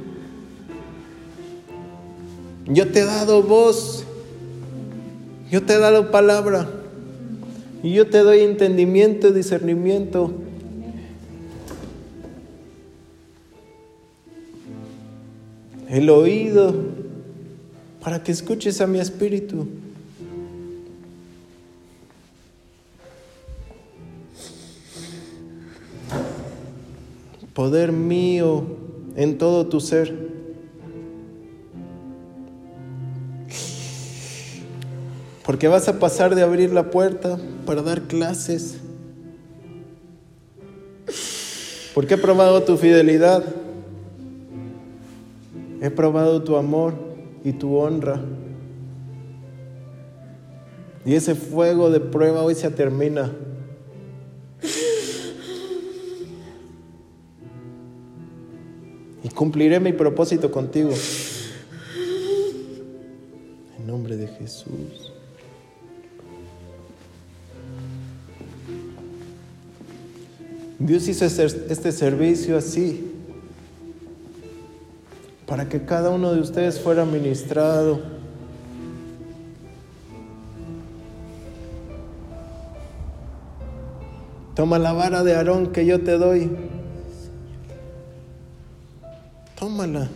[2.64, 4.04] Yo te he dado voz.
[5.50, 6.66] Yo te he dado palabra.
[7.82, 10.32] Y yo te doy entendimiento y discernimiento.
[15.90, 16.72] El oído
[18.00, 19.66] para que escuches a mi espíritu.
[27.52, 28.64] Poder mío
[29.16, 30.30] en todo tu ser.
[35.44, 37.36] Porque vas a pasar de abrir la puerta
[37.66, 38.76] para dar clases.
[41.92, 43.42] Porque he probado tu fidelidad.
[45.80, 46.94] He probado tu amor
[47.42, 48.20] y tu honra.
[51.04, 53.32] Y ese fuego de prueba hoy se termina.
[59.22, 60.90] Y cumpliré mi propósito contigo.
[63.78, 65.12] En nombre de Jesús.
[70.78, 73.09] Dios hizo este servicio así,
[75.50, 78.00] para que cada uno de ustedes fuera ministrado.
[84.54, 86.48] Toma la vara de Aarón que yo te doy.
[89.58, 90.08] Tómala.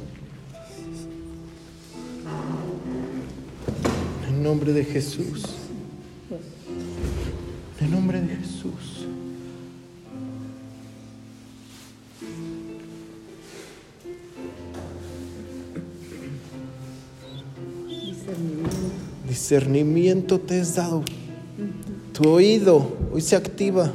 [4.28, 5.46] En nombre de Jesús.
[7.80, 9.03] En nombre de Jesús.
[19.44, 21.02] Discernimiento te es dado.
[22.14, 23.90] Tu oído hoy se activa.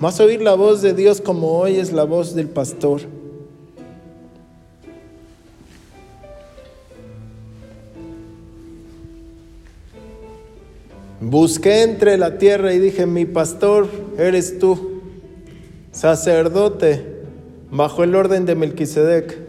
[0.00, 3.02] A oír la voz de Dios como hoy es la voz del pastor.
[11.20, 13.86] Busqué entre la tierra y dije, mi pastor
[14.18, 15.02] eres tú,
[15.92, 17.22] sacerdote,
[17.70, 19.41] bajo el orden de Melquisedec.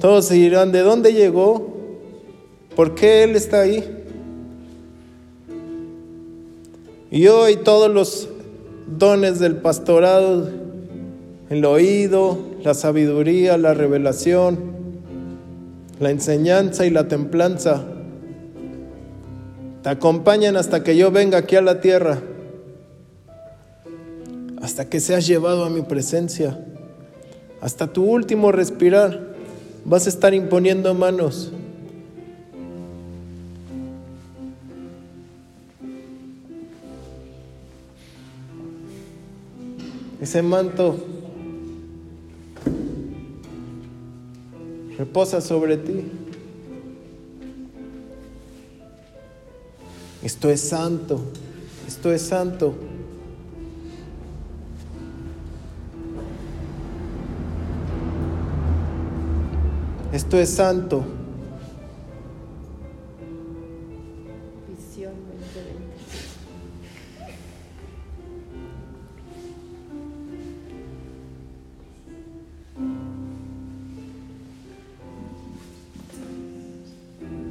[0.00, 1.76] Todos se dirán, ¿de dónde llegó?
[2.76, 3.84] ¿Por qué Él está ahí?
[7.10, 8.28] Y hoy todos los
[8.86, 10.50] dones del pastorado,
[11.50, 14.58] el oído, la sabiduría, la revelación,
[15.98, 17.82] la enseñanza y la templanza,
[19.82, 22.20] te acompañan hasta que yo venga aquí a la tierra,
[24.60, 26.64] hasta que seas llevado a mi presencia,
[27.60, 29.37] hasta tu último respirar,
[29.84, 31.52] vas a estar imponiendo manos.
[40.20, 40.96] Ese manto
[44.98, 46.04] reposa sobre ti.
[50.22, 51.20] Esto es santo,
[51.86, 52.74] esto es santo.
[60.18, 61.04] Esto es santo.
[64.68, 65.70] Visión 2020.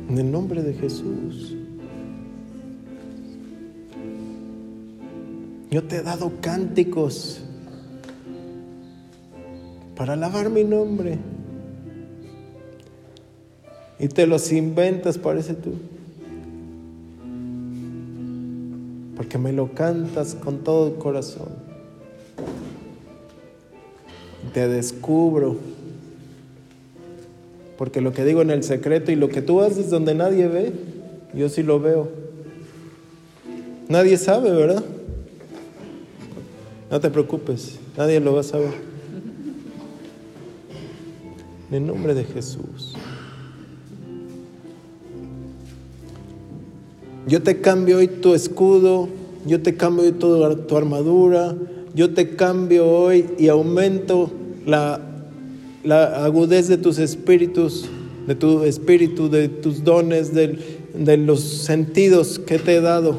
[0.09, 1.55] En el nombre de Jesús.
[5.71, 7.39] Yo te he dado cánticos
[9.95, 11.36] para alabar mi nombre.
[13.99, 15.73] Y te los inventas, parece tú.
[19.15, 21.49] Porque me lo cantas con todo el corazón.
[24.53, 25.57] Te descubro.
[27.77, 30.73] Porque lo que digo en el secreto y lo que tú haces donde nadie ve,
[31.33, 32.09] yo sí lo veo.
[33.87, 34.83] Nadie sabe, ¿verdad?
[36.89, 38.73] No te preocupes, nadie lo va a saber.
[41.69, 42.96] En el nombre de Jesús.
[47.27, 49.09] Yo te cambio hoy tu escudo,
[49.45, 51.55] yo te cambio hoy toda tu armadura,
[51.93, 54.31] yo te cambio hoy y aumento
[54.65, 55.01] la,
[55.83, 57.85] la agudez de tus espíritus,
[58.27, 60.57] de tu espíritu, de tus dones, de,
[60.93, 63.17] de los sentidos que te he dado.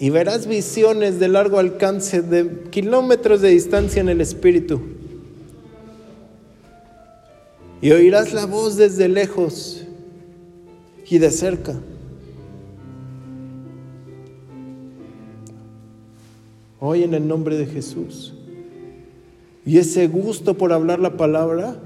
[0.00, 4.80] Y verás visiones de largo alcance, de kilómetros de distancia en el espíritu.
[7.80, 9.84] Y oirás la voz desde lejos
[11.10, 11.74] y de cerca.
[16.78, 18.32] Hoy en el nombre de Jesús.
[19.66, 21.76] Y ese gusto por hablar la palabra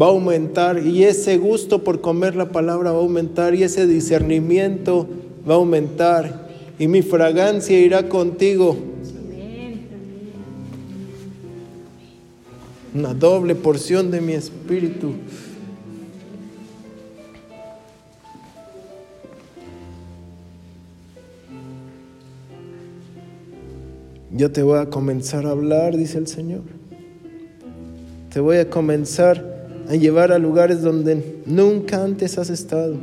[0.00, 0.84] va a aumentar.
[0.84, 3.54] Y ese gusto por comer la palabra va a aumentar.
[3.54, 5.06] Y ese discernimiento
[5.48, 6.48] va a aumentar.
[6.78, 8.76] Y mi fragancia irá contigo.
[12.94, 15.12] Una doble porción de mi espíritu.
[24.36, 26.60] Yo te voy a comenzar a hablar, dice el Señor.
[28.30, 29.42] Te voy a comenzar
[29.88, 32.96] a llevar a lugares donde nunca antes has estado.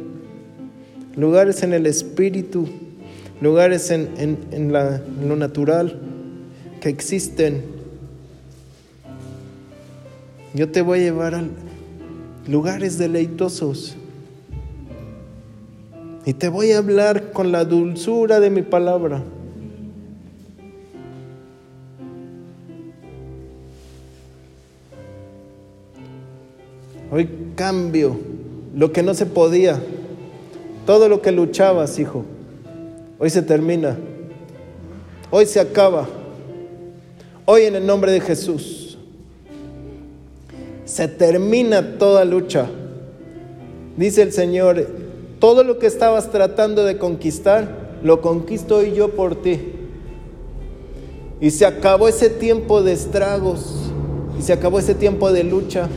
[1.16, 2.68] Lugares en el espíritu,
[3.42, 4.38] lugares en,
[5.28, 6.00] lo natural
[6.80, 7.64] que existen.
[10.54, 11.44] Yo te voy a llevar a
[12.48, 13.96] lugares deleitosos.
[16.28, 19.24] Y te voy a hablar con la dulzura de mi palabra.
[27.14, 28.18] Hoy cambio
[28.76, 29.80] lo que no se podía.
[30.88, 32.26] Todo lo que luchabas, hijo,
[33.20, 33.96] hoy se termina.
[35.30, 36.08] Hoy se acaba.
[37.46, 38.98] Hoy en el nombre de Jesús.
[40.86, 42.66] Se termina toda lucha.
[43.96, 44.88] Dice el Señor,
[45.38, 49.60] todo lo que estabas tratando de conquistar, lo conquisto hoy yo por ti.
[51.40, 53.92] Y se acabó ese tiempo de estragos.
[54.40, 55.88] Y se acabó ese tiempo de lucha.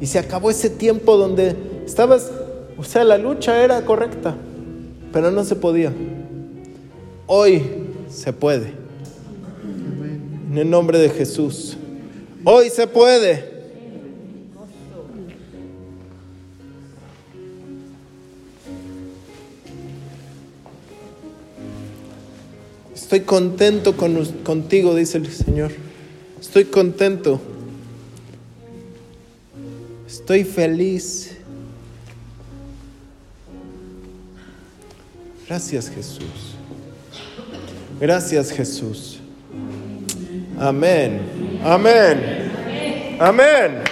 [0.00, 2.30] Y se acabó ese tiempo donde estabas,
[2.78, 4.34] o sea, la lucha era correcta,
[5.12, 5.92] pero no se podía.
[7.26, 7.62] Hoy
[8.08, 8.72] se puede.
[10.50, 11.76] En el nombre de Jesús.
[12.44, 13.60] Hoy se puede.
[22.94, 25.72] Estoy contento con, contigo, dice el Señor.
[26.40, 27.40] Estoy contento.
[30.30, 31.36] Estoy feliz.
[35.48, 36.54] Gracias Jesús.
[37.98, 39.18] Gracias Jesús.
[40.56, 41.20] Amén.
[41.64, 43.18] Amén.
[43.18, 43.82] Amén.